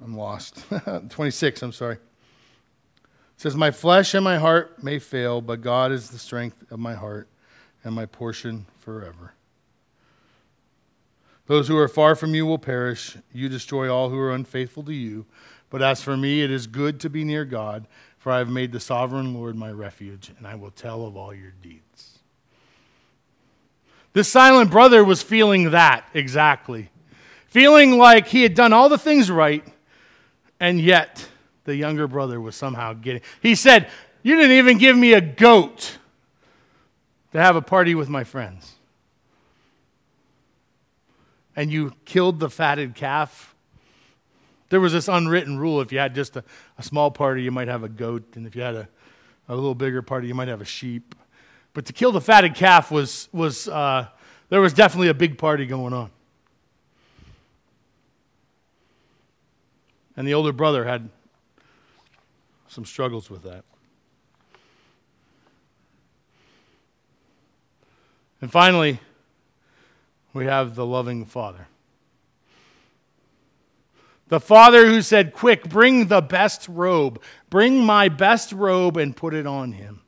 I'm 0.03 0.17
lost. 0.17 0.63
26, 1.09 1.61
I'm 1.61 1.71
sorry. 1.71 1.95
It 1.95 1.99
says, 3.37 3.55
My 3.55 3.71
flesh 3.71 4.13
and 4.13 4.23
my 4.23 4.37
heart 4.37 4.83
may 4.83 4.99
fail, 4.99 5.41
but 5.41 5.61
God 5.61 5.91
is 5.91 6.09
the 6.09 6.19
strength 6.19 6.71
of 6.71 6.79
my 6.79 6.93
heart 6.93 7.27
and 7.83 7.93
my 7.93 8.05
portion 8.05 8.65
forever. 8.79 9.33
Those 11.47 11.67
who 11.67 11.77
are 11.77 11.87
far 11.87 12.15
from 12.15 12.33
you 12.33 12.45
will 12.45 12.59
perish. 12.59 13.17
You 13.33 13.49
destroy 13.49 13.93
all 13.93 14.09
who 14.09 14.17
are 14.17 14.31
unfaithful 14.31 14.83
to 14.83 14.93
you. 14.93 15.25
But 15.69 15.81
as 15.81 16.01
for 16.01 16.15
me, 16.15 16.43
it 16.43 16.51
is 16.51 16.67
good 16.67 16.99
to 17.01 17.09
be 17.09 17.23
near 17.23 17.45
God, 17.45 17.87
for 18.17 18.31
I 18.31 18.37
have 18.37 18.49
made 18.49 18.71
the 18.71 18.79
sovereign 18.79 19.33
Lord 19.33 19.55
my 19.55 19.71
refuge, 19.71 20.31
and 20.37 20.45
I 20.45 20.55
will 20.55 20.71
tell 20.71 21.05
of 21.05 21.15
all 21.15 21.33
your 21.33 21.53
deeds. 21.61 22.19
This 24.13 24.27
silent 24.27 24.69
brother 24.69 25.03
was 25.03 25.23
feeling 25.23 25.71
that 25.71 26.07
exactly. 26.13 26.89
Feeling 27.47 27.97
like 27.97 28.27
he 28.27 28.43
had 28.43 28.53
done 28.53 28.73
all 28.73 28.89
the 28.89 28.97
things 28.97 29.31
right, 29.31 29.65
and 30.61 30.79
yet 30.79 31.27
the 31.65 31.75
younger 31.75 32.07
brother 32.07 32.39
was 32.39 32.55
somehow 32.55 32.93
getting. 32.93 33.21
He 33.41 33.55
said, 33.55 33.89
You 34.23 34.37
didn't 34.37 34.51
even 34.51 34.77
give 34.77 34.95
me 34.95 35.13
a 35.13 35.19
goat 35.19 35.97
to 37.33 37.41
have 37.41 37.55
a 37.55 37.61
party 37.61 37.95
with 37.95 38.07
my 38.07 38.23
friends. 38.23 38.75
And 41.55 41.71
you 41.71 41.93
killed 42.05 42.39
the 42.39 42.49
fatted 42.49 42.95
calf. 42.95 43.55
There 44.69 44.79
was 44.79 44.93
this 44.93 45.09
unwritten 45.09 45.57
rule 45.57 45.81
if 45.81 45.91
you 45.91 45.99
had 45.99 46.15
just 46.15 46.37
a, 46.37 46.43
a 46.77 46.83
small 46.83 47.11
party, 47.11 47.43
you 47.43 47.51
might 47.51 47.67
have 47.67 47.83
a 47.83 47.89
goat. 47.89 48.35
And 48.35 48.45
if 48.47 48.55
you 48.55 48.61
had 48.61 48.75
a, 48.75 48.87
a 49.49 49.55
little 49.55 49.75
bigger 49.75 50.01
party, 50.01 50.27
you 50.27 50.35
might 50.35 50.47
have 50.47 50.61
a 50.61 50.65
sheep. 50.65 51.15
But 51.73 51.85
to 51.87 51.93
kill 51.93 52.11
the 52.11 52.21
fatted 52.21 52.53
calf 52.53 52.91
was, 52.91 53.27
was 53.33 53.67
uh, 53.67 54.07
there 54.49 54.61
was 54.61 54.73
definitely 54.73 55.09
a 55.09 55.13
big 55.13 55.37
party 55.37 55.65
going 55.65 55.93
on. 55.93 56.11
And 60.15 60.27
the 60.27 60.33
older 60.33 60.51
brother 60.51 60.85
had 60.85 61.09
some 62.67 62.85
struggles 62.85 63.29
with 63.29 63.43
that. 63.43 63.63
And 68.41 68.51
finally, 68.51 68.99
we 70.33 70.45
have 70.45 70.75
the 70.75 70.85
loving 70.85 71.25
father. 71.25 71.67
The 74.29 74.39
father 74.39 74.87
who 74.87 75.01
said, 75.01 75.33
Quick, 75.33 75.69
bring 75.69 76.07
the 76.07 76.21
best 76.21 76.67
robe. 76.69 77.21
Bring 77.49 77.83
my 77.85 78.07
best 78.07 78.53
robe 78.53 78.95
and 78.95 79.15
put 79.15 79.33
it 79.33 79.45
on 79.45 79.73
him. 79.73 80.01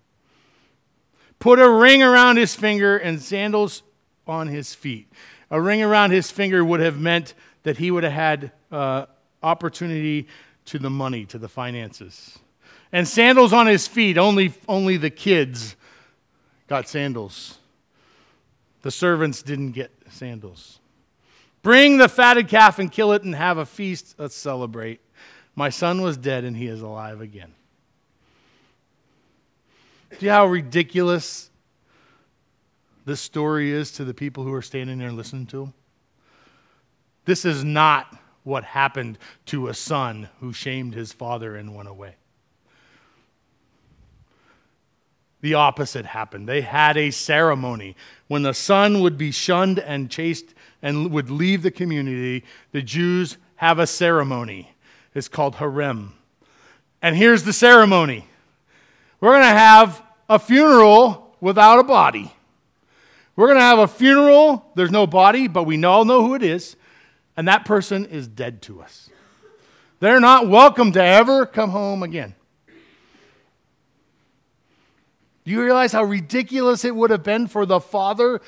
Put 1.39 1.59
a 1.59 1.69
ring 1.69 2.01
around 2.01 2.37
his 2.37 2.55
finger 2.55 2.97
and 2.97 3.21
sandals 3.21 3.83
on 4.25 4.47
his 4.47 4.73
feet. 4.73 5.11
A 5.51 5.59
ring 5.61 5.83
around 5.83 6.11
his 6.11 6.31
finger 6.31 6.63
would 6.63 6.79
have 6.79 6.97
meant 6.97 7.33
that 7.63 7.77
he 7.77 7.91
would 7.91 8.03
have 8.03 8.13
had 8.13 8.51
uh, 8.71 9.07
opportunity 9.43 10.27
to 10.65 10.79
the 10.79 10.89
money, 10.89 11.25
to 11.25 11.37
the 11.37 11.49
finances. 11.49 12.39
And 12.91 13.07
sandals 13.07 13.53
on 13.53 13.67
his 13.67 13.87
feet, 13.87 14.17
only, 14.17 14.53
only 14.67 14.97
the 14.97 15.09
kids 15.09 15.75
got 16.67 16.87
sandals. 16.87 17.57
The 18.83 18.91
servants 18.91 19.41
didn't 19.41 19.71
get 19.71 19.91
sandals. 20.09 20.79
Bring 21.61 21.97
the 21.97 22.09
fatted 22.09 22.47
calf 22.47 22.79
and 22.79 22.91
kill 22.91 23.13
it 23.13 23.23
and 23.23 23.33
have 23.33 23.57
a 23.57 23.65
feast. 23.65 24.15
Let's 24.17 24.35
celebrate. 24.35 24.99
My 25.55 25.69
son 25.69 26.01
was 26.01 26.17
dead 26.17 26.43
and 26.43 26.57
he 26.57 26.67
is 26.67 26.81
alive 26.81 27.21
again. 27.21 27.53
See 30.19 30.27
how 30.27 30.45
ridiculous 30.45 31.49
this 33.05 33.19
story 33.19 33.71
is 33.71 33.91
to 33.93 34.05
the 34.05 34.13
people 34.13 34.43
who 34.43 34.53
are 34.53 34.61
standing 34.61 34.99
there 34.99 35.11
listening 35.11 35.47
to 35.47 35.63
him? 35.63 35.73
This 37.25 37.45
is 37.45 37.63
not 37.63 38.19
what 38.43 38.63
happened 38.63 39.17
to 39.47 39.67
a 39.67 39.73
son 39.73 40.29
who 40.39 40.53
shamed 40.53 40.93
his 40.93 41.13
father 41.13 41.55
and 41.55 41.75
went 41.75 41.89
away. 41.89 42.15
The 45.41 45.55
opposite 45.55 46.05
happened. 46.05 46.47
They 46.47 46.61
had 46.61 46.95
a 46.95 47.11
ceremony. 47.11 47.97
When 48.27 48.43
the 48.43 48.53
son 48.53 49.01
would 49.01 49.17
be 49.17 49.31
shunned 49.31 49.77
and 49.77 50.09
chased 50.09 50.53
and 50.81 51.11
would 51.11 51.29
leave 51.29 51.63
the 51.63 51.71
community, 51.71 52.45
the 52.71 52.81
Jews 52.81 53.37
have 53.57 53.77
a 53.77 53.87
ceremony. 53.87 54.73
It's 55.13 55.27
called 55.27 55.55
herem. 55.55 56.11
And 57.01 57.17
here's 57.17 57.43
the 57.43 57.53
ceremony 57.53 58.25
we're 59.19 59.31
going 59.31 59.41
to 59.43 59.59
have 59.59 60.01
a 60.29 60.39
funeral 60.39 61.35
without 61.39 61.79
a 61.79 61.83
body. 61.83 62.33
We're 63.35 63.47
going 63.47 63.59
to 63.59 63.63
have 63.63 63.79
a 63.79 63.87
funeral. 63.87 64.71
There's 64.75 64.91
no 64.91 65.07
body, 65.07 65.47
but 65.47 65.63
we 65.63 65.83
all 65.83 66.05
know 66.05 66.25
who 66.25 66.35
it 66.35 66.43
is. 66.43 66.75
And 67.35 67.47
that 67.47 67.65
person 67.65 68.05
is 68.05 68.27
dead 68.27 68.61
to 68.63 68.81
us. 68.81 69.09
They're 69.99 70.19
not 70.19 70.47
welcome 70.47 70.91
to 70.91 71.03
ever 71.03 71.45
come 71.45 71.69
home 71.69 72.03
again. 72.03 72.35
Do 75.45 75.51
you 75.51 75.61
realize 75.61 75.91
how 75.91 76.03
ridiculous 76.03 76.85
it 76.85 76.95
would 76.95 77.09
have 77.09 77.23
been 77.23 77.47
for 77.47 77.65
the 77.65 77.79
father 77.79 78.41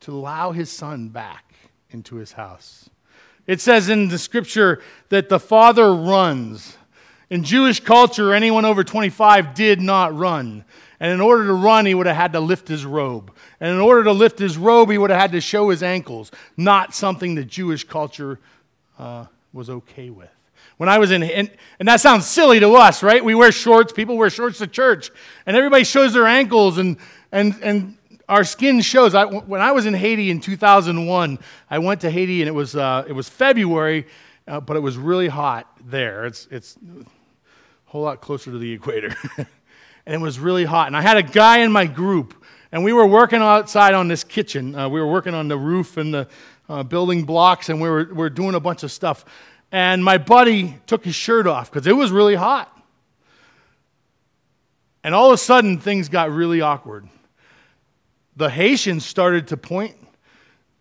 to 0.00 0.12
allow 0.12 0.52
his 0.52 0.70
son 0.70 1.08
back 1.08 1.54
into 1.90 2.16
his 2.16 2.32
house? 2.32 2.88
It 3.46 3.60
says 3.60 3.88
in 3.88 4.08
the 4.08 4.18
scripture 4.18 4.82
that 5.08 5.28
the 5.28 5.40
father 5.40 5.94
runs. 5.94 6.76
In 7.28 7.42
Jewish 7.42 7.80
culture, 7.80 8.32
anyone 8.32 8.64
over 8.64 8.84
25 8.84 9.54
did 9.54 9.80
not 9.80 10.16
run. 10.16 10.64
And 11.00 11.12
in 11.12 11.20
order 11.20 11.46
to 11.46 11.52
run, 11.52 11.86
he 11.86 11.94
would 11.94 12.06
have 12.06 12.16
had 12.16 12.32
to 12.32 12.40
lift 12.40 12.68
his 12.68 12.84
robe. 12.84 13.32
And 13.60 13.74
in 13.74 13.80
order 13.80 14.04
to 14.04 14.12
lift 14.12 14.38
his 14.38 14.56
robe, 14.56 14.90
he 14.90 14.98
would 14.98 15.10
have 15.10 15.20
had 15.20 15.32
to 15.32 15.40
show 15.40 15.68
his 15.68 15.82
ankles. 15.82 16.30
Not 16.56 16.94
something 16.94 17.34
that 17.34 17.44
Jewish 17.44 17.84
culture 17.84 18.38
uh, 18.98 19.26
was 19.52 19.68
okay 19.68 20.10
with. 20.10 20.30
When 20.78 20.88
I 20.88 20.98
was 20.98 21.10
in, 21.10 21.22
and, 21.22 21.50
and 21.78 21.88
that 21.88 22.00
sounds 22.00 22.26
silly 22.26 22.60
to 22.60 22.74
us, 22.74 23.02
right? 23.02 23.24
We 23.24 23.34
wear 23.34 23.50
shorts, 23.50 23.92
people 23.92 24.16
wear 24.16 24.28
shorts 24.28 24.58
to 24.58 24.66
church, 24.66 25.10
and 25.46 25.56
everybody 25.56 25.84
shows 25.84 26.12
their 26.12 26.26
ankles, 26.26 26.76
and, 26.76 26.98
and, 27.32 27.54
and 27.62 27.96
our 28.28 28.44
skin 28.44 28.82
shows. 28.82 29.14
I, 29.14 29.24
when 29.24 29.62
I 29.62 29.72
was 29.72 29.86
in 29.86 29.94
Haiti 29.94 30.30
in 30.30 30.40
2001, 30.40 31.38
I 31.70 31.78
went 31.78 32.02
to 32.02 32.10
Haiti, 32.10 32.42
and 32.42 32.48
it 32.48 32.52
was, 32.52 32.76
uh, 32.76 33.04
it 33.08 33.12
was 33.12 33.28
February, 33.28 34.06
uh, 34.46 34.60
but 34.60 34.76
it 34.76 34.80
was 34.80 34.98
really 34.98 35.28
hot 35.28 35.70
there. 35.86 36.26
It's, 36.26 36.46
it's 36.50 36.76
a 36.76 37.04
whole 37.86 38.02
lot 38.02 38.20
closer 38.20 38.50
to 38.50 38.58
the 38.58 38.72
equator. 38.72 39.14
and 40.06 40.14
it 40.14 40.20
was 40.20 40.38
really 40.38 40.64
hot. 40.64 40.86
And 40.86 40.96
I 40.96 41.02
had 41.02 41.16
a 41.16 41.22
guy 41.22 41.58
in 41.58 41.72
my 41.72 41.86
group, 41.86 42.34
And 42.72 42.84
we 42.84 42.92
were 42.92 43.06
working 43.06 43.40
outside 43.40 43.94
on 43.94 44.08
this 44.08 44.24
kitchen. 44.24 44.74
Uh, 44.74 44.88
we 44.88 45.00
were 45.00 45.10
working 45.10 45.34
on 45.34 45.48
the 45.48 45.56
roof 45.56 45.96
and 45.96 46.12
the 46.12 46.28
uh, 46.68 46.82
building 46.82 47.24
blocks, 47.24 47.68
and 47.68 47.80
we 47.80 47.88
were, 47.88 48.04
we 48.04 48.14
were 48.14 48.30
doing 48.30 48.54
a 48.54 48.60
bunch 48.60 48.82
of 48.82 48.92
stuff. 48.92 49.24
And 49.72 50.04
my 50.04 50.18
buddy 50.18 50.78
took 50.86 51.04
his 51.04 51.14
shirt 51.14 51.46
off 51.46 51.70
because 51.70 51.86
it 51.86 51.96
was 51.96 52.10
really 52.10 52.34
hot. 52.34 52.72
And 55.02 55.14
all 55.14 55.28
of 55.28 55.34
a 55.34 55.38
sudden, 55.38 55.78
things 55.78 56.08
got 56.08 56.30
really 56.30 56.60
awkward. 56.60 57.08
The 58.36 58.50
Haitians 58.50 59.06
started 59.06 59.48
to 59.48 59.56
point, 59.56 59.96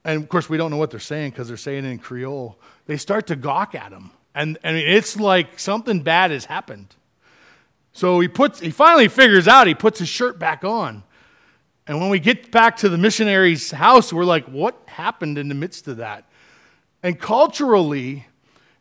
and 0.04 0.22
of 0.22 0.28
course, 0.30 0.50
we 0.50 0.58
don't 0.58 0.72
know 0.72 0.78
what 0.78 0.92
they're 0.92 1.00
saying 1.00 1.32
because 1.32 1.48
they're 1.48 1.58
saying 1.58 1.86
it 1.86 1.90
in 1.90 2.00
Creole. 2.00 2.60
They 2.88 2.98
start 2.98 3.28
to 3.28 3.36
gawk 3.36 3.76
at 3.76 3.92
him. 3.92 4.12
And, 4.34 4.58
and 4.64 4.76
it's 4.76 5.18
like 5.18 5.60
something 5.60 6.02
bad 6.02 6.32
has 6.32 6.46
happened. 6.46 6.88
So 7.96 8.20
he, 8.20 8.28
puts, 8.28 8.60
he 8.60 8.72
finally 8.72 9.08
figures 9.08 9.48
out, 9.48 9.68
he 9.68 9.74
puts 9.74 10.00
his 10.00 10.10
shirt 10.10 10.38
back 10.38 10.66
on. 10.66 11.02
And 11.88 12.02
when 12.02 12.10
we 12.10 12.20
get 12.20 12.52
back 12.52 12.76
to 12.78 12.90
the 12.90 12.98
missionary's 12.98 13.72
house, 13.72 14.12
we're 14.12 14.26
like, 14.26 14.44
what 14.48 14.78
happened 14.86 15.38
in 15.38 15.48
the 15.48 15.56
midst 15.56 15.88
of 15.88 15.96
that? 15.98 16.26
And 17.02 17.18
culturally, 17.18 18.28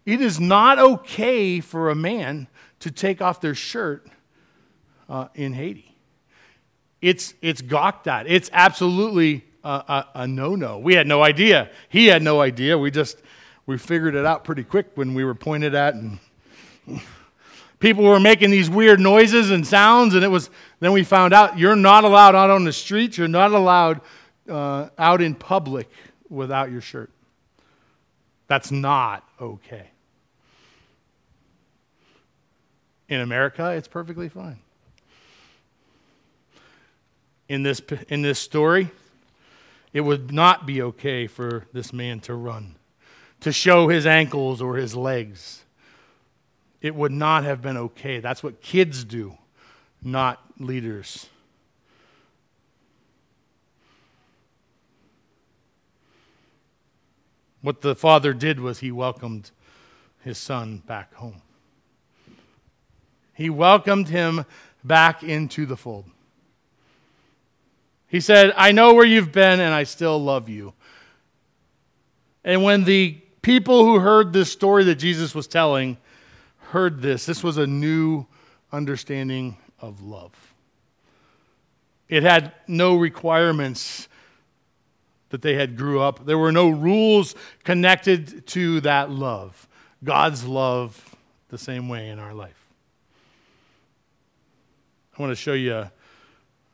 it 0.05 0.21
is 0.21 0.41
not 0.41 0.81
okay 0.81 1.61
for 1.61 1.91
a 1.91 1.95
man 1.95 2.49
to 2.81 2.91
take 2.91 3.23
off 3.23 3.41
their 3.41 3.55
shirt 3.55 4.05
uh, 5.09 5.29
in 5.37 5.53
Haiti. 5.53 5.95
It's, 7.01 7.35
it's 7.41 7.63
gawked 7.63 8.09
at. 8.09 8.27
It's 8.27 8.51
absolutely 8.53 9.45
a, 9.63 9.69
a, 9.69 10.09
a 10.15 10.27
no 10.27 10.57
no. 10.57 10.81
We 10.81 10.95
had 10.95 11.07
no 11.07 11.23
idea. 11.23 11.71
He 11.89 12.07
had 12.07 12.21
no 12.21 12.41
idea. 12.41 12.77
We 12.77 12.91
just 12.91 13.23
we 13.65 13.79
figured 13.79 14.17
it 14.17 14.27
out 14.27 14.43
pretty 14.43 14.65
quick 14.65 14.89
when 14.97 15.15
we 15.15 15.25
were 15.25 15.37
pointed 15.37 15.77
at 15.77 15.95
and 15.95 16.19
people 17.79 18.05
were 18.05 18.21
making 18.21 18.51
these 18.51 18.71
weird 18.71 19.01
noises 19.01 19.51
and 19.51 19.67
sounds 19.67 20.15
and 20.15 20.25
it 20.25 20.29
was 20.29 20.51
then 20.81 20.93
we 20.93 21.05
found 21.05 21.33
out 21.33 21.59
you're 21.59 21.77
not 21.77 22.05
allowed 22.05 22.35
out 22.35 22.51
on 22.51 22.65
the 22.65 22.73
streets. 22.73 23.19
You're 23.19 23.29
not 23.29 23.53
allowed 23.53 24.01
uh, 24.49 24.89
out 24.99 25.23
in 25.23 25.35
public 25.35 25.91
without 26.29 26.71
your 26.71 26.81
shirt. 26.81 27.11
That's 28.47 28.71
not 28.71 29.27
okay. 29.41 29.91
In 33.09 33.21
america 33.21 33.71
it's 33.71 33.89
perfectly 33.89 34.29
fine. 34.29 34.59
In 37.49 37.63
this, 37.63 37.81
in 38.09 38.23
this 38.23 38.39
story 38.39 38.91
it 39.93 40.01
would 40.01 40.33
not 40.33 40.67
be 40.67 40.83
okay 40.83 41.27
for 41.27 41.67
this 41.73 41.93
man 41.93 42.21
to 42.21 42.35
run 42.35 42.77
to 43.45 43.53
show 43.53 43.89
his 43.89 44.07
ankles 44.07 44.63
or 44.63 44.77
his 44.77 44.97
legs. 44.97 45.64
It 46.85 46.95
would 46.95 47.13
not 47.13 47.45
have 47.45 47.63
been 47.63 47.79
okay. 47.79 48.21
That's 48.21 48.43
what 48.43 48.61
kids 48.61 49.05
do, 49.05 49.39
not 50.03 50.45
leaders. 50.59 51.31
What 57.63 57.81
the 57.81 57.95
father 57.95 58.35
did 58.35 58.61
was 58.61 58.81
he 58.81 58.93
welcomed 58.93 59.51
his 60.23 60.37
son 60.37 60.83
back 60.87 61.15
home. 61.15 61.41
He 63.33 63.49
welcomed 63.49 64.09
him 64.09 64.45
back 64.85 65.23
into 65.23 65.65
the 65.65 65.79
fold. 65.79 66.05
He 68.09 68.21
said, 68.21 68.53
I 68.59 68.73
know 68.73 68.93
where 68.93 69.07
you've 69.07 69.33
been 69.33 69.59
and 69.59 69.73
I 69.73 69.85
still 69.85 70.23
love 70.23 70.51
you. 70.51 70.75
And 72.45 72.63
when 72.63 72.85
the 72.85 73.13
people 73.41 73.87
who 73.87 74.01
heard 74.01 74.35
this 74.35 74.53
story 74.53 74.85
that 74.85 74.97
Jesus 74.97 75.35
was 75.35 75.47
telling 75.47 75.97
heard 76.75 77.01
this. 77.01 77.25
This 77.25 77.45
was 77.45 77.57
a 77.57 77.69
new 77.69 78.27
understanding 78.73 79.57
of 79.81 80.03
love. 80.03 80.33
It 82.09 82.25
had 82.25 82.53
no 82.67 82.97
requirements 82.97 84.09
that 85.29 85.41
they 85.41 85.55
had 85.55 85.77
grew 85.77 86.01
up. 86.01 86.27
There 86.27 86.37
were 86.37 86.51
no 86.51 86.69
rules 86.69 87.37
connected 87.63 88.45
to 88.49 88.81
that 88.81 89.09
love. 89.09 89.69
God's 90.03 90.45
love 90.45 91.17
the 91.49 91.59
same 91.59 91.89
way 91.89 92.09
in 92.09 92.19
our 92.19 92.35
life. 92.35 92.67
I 95.17 95.23
want 95.23 95.31
to 95.31 95.37
show 95.37 95.53
you 95.53 95.75
a, 95.75 95.93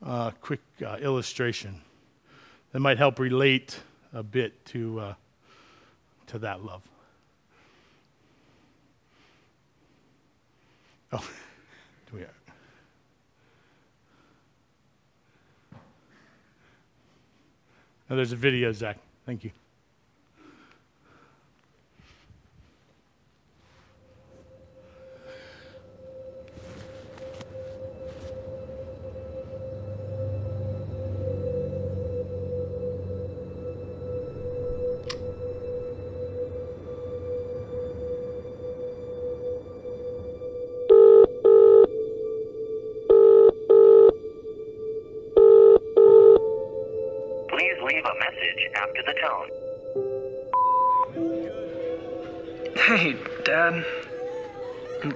a 0.01 0.33
quick 0.41 0.61
uh, 0.83 0.97
illustration 0.97 1.79
that 2.73 2.81
might 2.81 2.97
help 2.97 3.19
relate 3.19 3.79
a 4.15 4.23
bit 4.23 4.65
to 4.67 4.99
uh, 5.01 5.15
to 6.29 6.39
that 6.39 6.65
love. 6.65 6.81
Oh, 11.13 11.19
do 12.11 12.17
we? 12.19 12.25
Oh, 18.11 18.17
there's 18.17 18.33
a 18.33 18.37
video, 18.37 18.73
Zach. 18.73 18.99
Thank 19.25 19.45
you. 19.45 19.53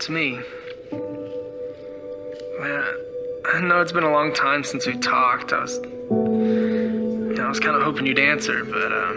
It's 0.04 0.10
me. 0.10 0.38
Man, 2.60 2.84
I 3.46 3.60
know 3.62 3.80
it's 3.80 3.92
been 3.92 4.04
a 4.04 4.12
long 4.12 4.34
time 4.34 4.64
since 4.64 4.86
we 4.86 4.98
talked. 4.98 5.52
I 5.52 5.62
was, 5.62 5.78
you 5.78 7.34
know, 7.36 7.46
I 7.46 7.48
was 7.48 7.58
kind 7.58 7.74
of 7.74 7.82
hoping 7.82 8.04
you'd 8.04 8.18
answer, 8.18 8.64
but 8.64 8.92
um, 8.92 9.16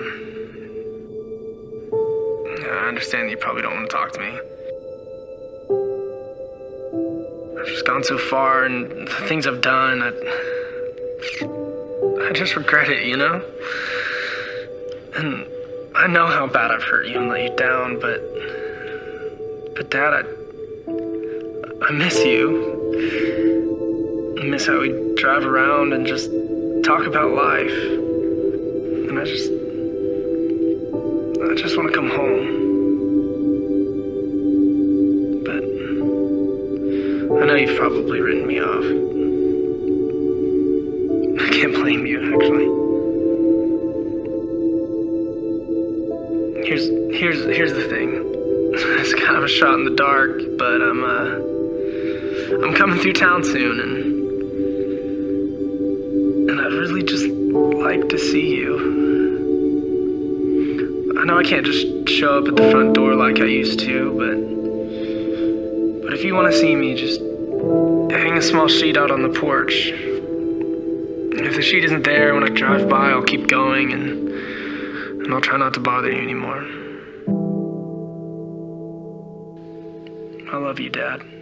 I 2.64 2.88
understand 2.88 3.30
you 3.30 3.38
probably 3.38 3.64
don't 3.64 3.76
want 3.76 3.90
to 3.90 3.96
talk 3.96 4.14
to 4.14 4.20
me. 4.20 4.40
I've 7.60 7.68
just 7.68 7.86
gone 7.86 8.04
so 8.04 8.18
far, 8.18 8.64
and 8.64 9.08
the 9.08 9.26
things 9.28 9.46
I've 9.46 9.60
done, 9.60 10.02
I, 10.04 10.12
I 12.30 12.32
just 12.32 12.56
regret 12.56 12.88
it, 12.90 13.06
you 13.08 13.18
know. 13.18 13.44
And 15.18 15.46
I 15.96 16.06
know 16.06 16.28
how 16.28 16.46
bad 16.46 16.70
I've 16.70 16.84
hurt 16.84 17.08
you 17.08 17.20
and 17.20 17.30
let 17.30 17.42
you 17.42 17.50
down, 17.56 18.00
but, 18.00 18.22
but 19.76 19.90
Dad, 19.90 20.14
I. 20.14 20.22
I 21.80 21.92
miss 21.92 22.24
you. 22.24 22.66
I 24.40 24.44
miss 24.44 24.66
how 24.68 24.80
we 24.80 24.90
drive 25.16 25.44
around 25.44 25.94
and 25.94 26.06
just 26.06 26.30
talk 26.84 27.08
about 27.08 27.32
life. 27.32 27.72
And 27.72 29.18
I 29.18 29.26
just. 29.26 29.52
I 31.42 31.56
just 31.56 31.76
want 31.78 31.90
to 31.90 31.96
come 31.96 32.12
home. 32.12 32.46
But. 35.44 35.64
I 37.42 37.46
know 37.48 37.56
you've 37.56 37.80
probably 37.80 38.22
written 38.22 38.46
me 38.46 38.60
off. 38.60 38.86
I 41.42 41.50
can't 41.56 41.74
blame 41.74 42.06
you, 42.06 42.36
actually. 42.36 42.77
Here's 47.58 47.74
the 47.74 47.88
thing. 47.90 48.24
It's 49.00 49.16
kind 49.16 49.36
of 49.36 49.44
a 49.44 49.48
shot 49.48 49.74
in 49.74 49.86
the 49.86 49.96
dark, 49.96 50.40
but 50.60 50.80
I'm 50.80 51.04
uh 51.04 51.30
I'm 52.64 52.76
coming 52.76 53.00
through 53.00 53.14
town 53.14 53.44
soon, 53.44 53.80
and 53.80 53.96
and 56.50 56.62
I'd 56.62 56.74
really 56.74 57.02
just 57.02 57.26
like 57.26 58.10
to 58.10 58.20
see 58.20 58.56
you. 58.58 58.74
I 61.20 61.24
know 61.26 61.40
I 61.40 61.44
can't 61.44 61.66
just 61.66 62.08
show 62.08 62.38
up 62.38 62.48
at 62.48 62.56
the 62.56 62.70
front 62.70 62.94
door 62.94 63.16
like 63.16 63.40
I 63.40 63.46
used 63.46 63.80
to, 63.80 63.98
but 64.22 64.38
but 66.04 66.14
if 66.14 66.24
you 66.24 66.36
want 66.36 66.52
to 66.52 66.60
see 66.60 66.76
me, 66.76 66.94
just 66.94 67.20
hang 68.12 68.38
a 68.38 68.42
small 68.42 68.68
sheet 68.68 68.98
out 68.98 69.10
on 69.10 69.24
the 69.24 69.30
porch. 69.40 69.92
If 71.48 71.56
the 71.56 71.64
sheet 71.64 71.86
isn't 71.86 72.04
there 72.04 72.36
when 72.36 72.44
I 72.44 72.50
drive 72.50 72.88
by, 72.88 73.10
I'll 73.10 73.24
keep 73.24 73.48
going, 73.48 73.94
and 73.94 74.30
and 75.24 75.34
I'll 75.34 75.42
try 75.42 75.58
not 75.58 75.74
to 75.74 75.80
bother 75.80 76.12
you 76.12 76.22
anymore. 76.22 76.87
Love 80.68 80.82
you, 80.82 80.90
Dad. 80.90 81.37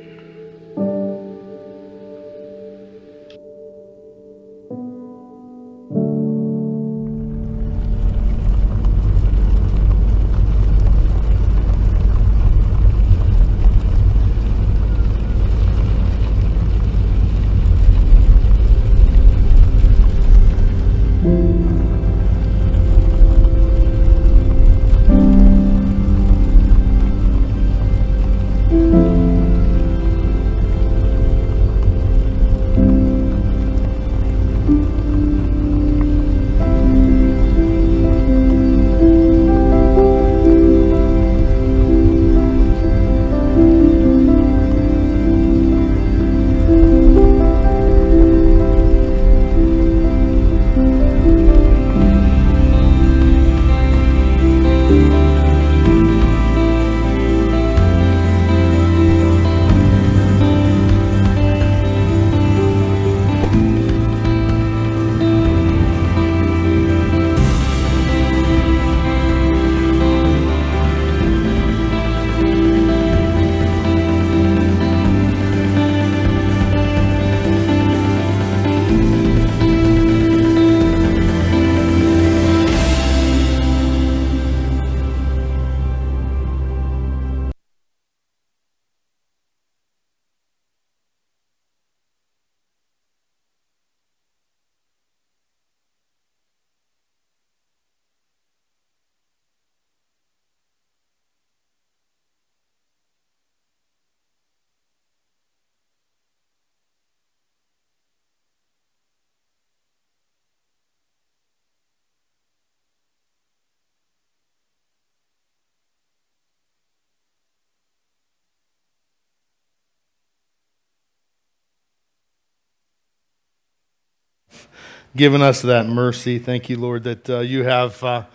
Given 125.15 125.41
us 125.41 125.61
that 125.61 125.87
mercy. 125.87 126.39
Thank 126.39 126.69
you, 126.69 126.77
Lord, 126.77 127.03
that 127.03 127.29
uh, 127.29 127.39
you 127.39 127.63
have 127.63 128.03
uh, 128.03 128.25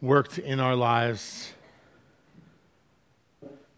worked 0.00 0.38
in 0.38 0.58
our 0.58 0.74
lives. 0.74 1.52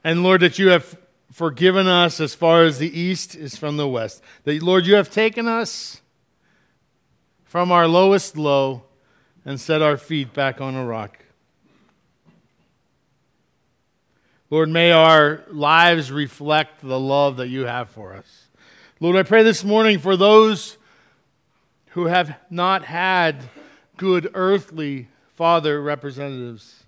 And 0.05 0.23
Lord, 0.23 0.43
that 0.43 0.61
you 0.61 0.69
have 0.69 0.97
forgiven 1.33 1.89
us 1.89 2.21
as 2.21 2.35
far 2.35 2.63
as 2.63 2.79
the 2.79 2.99
east 2.99 3.35
is 3.35 3.57
from 3.57 3.77
the 3.77 3.89
west. 3.89 4.23
That, 4.45 4.63
Lord, 4.63 4.87
you 4.87 4.95
have 4.95 5.11
taken 5.11 5.49
us 5.49 6.01
from 7.45 7.73
our 7.73 7.89
lowest 7.89 8.37
low 8.37 8.85
and 9.45 9.61
set 9.61 9.83
our 9.83 9.97
feet 9.97 10.33
back 10.33 10.61
on 10.61 10.77
a 10.77 10.85
rock. 10.85 11.19
Lord, 14.51 14.69
may 14.69 14.93
our 14.93 15.43
lives 15.51 16.13
reflect 16.13 16.81
the 16.81 17.01
love 17.01 17.39
that 17.39 17.49
you 17.49 17.67
have 17.67 17.91
for 17.91 18.15
us. 18.15 18.47
Lord, 19.01 19.17
I 19.17 19.25
pray 19.25 19.43
this 19.43 19.65
morning 19.65 19.99
for 19.99 20.17
those 20.17 20.79
who 21.97 22.05
have 22.05 22.37
not 22.51 22.85
had 22.85 23.43
good 23.97 24.31
earthly 24.35 25.09
father 25.33 25.81
representatives. 25.81 26.85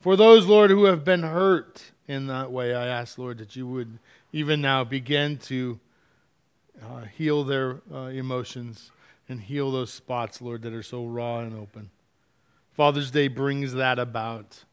For 0.00 0.16
those, 0.16 0.46
Lord, 0.46 0.70
who 0.70 0.84
have 0.84 1.04
been 1.04 1.22
hurt 1.22 1.92
in 2.08 2.26
that 2.28 2.50
way, 2.50 2.74
I 2.74 2.86
ask, 2.86 3.18
Lord, 3.18 3.36
that 3.36 3.54
you 3.54 3.66
would 3.66 3.98
even 4.32 4.62
now 4.62 4.82
begin 4.82 5.36
to 5.40 5.78
uh, 6.82 7.02
heal 7.02 7.44
their 7.44 7.82
uh, 7.92 8.04
emotions 8.06 8.90
and 9.28 9.42
heal 9.42 9.70
those 9.70 9.92
spots, 9.92 10.40
Lord, 10.40 10.62
that 10.62 10.72
are 10.72 10.82
so 10.82 11.04
raw 11.04 11.40
and 11.40 11.54
open. 11.54 11.90
Father's 12.72 13.10
Day 13.10 13.28
brings 13.28 13.74
that 13.74 13.98
about. 13.98 14.64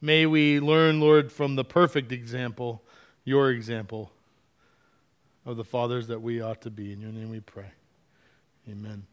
May 0.00 0.26
we 0.26 0.60
learn, 0.60 1.00
Lord, 1.00 1.32
from 1.32 1.56
the 1.56 1.64
perfect 1.64 2.12
example, 2.12 2.80
your 3.24 3.50
example 3.50 4.12
of 5.44 5.56
the 5.56 5.64
fathers 5.64 6.06
that 6.08 6.20
we 6.20 6.40
ought 6.40 6.62
to 6.62 6.70
be. 6.70 6.92
In 6.92 7.00
your 7.00 7.12
name 7.12 7.30
we 7.30 7.40
pray. 7.40 7.70
Amen. 8.68 9.06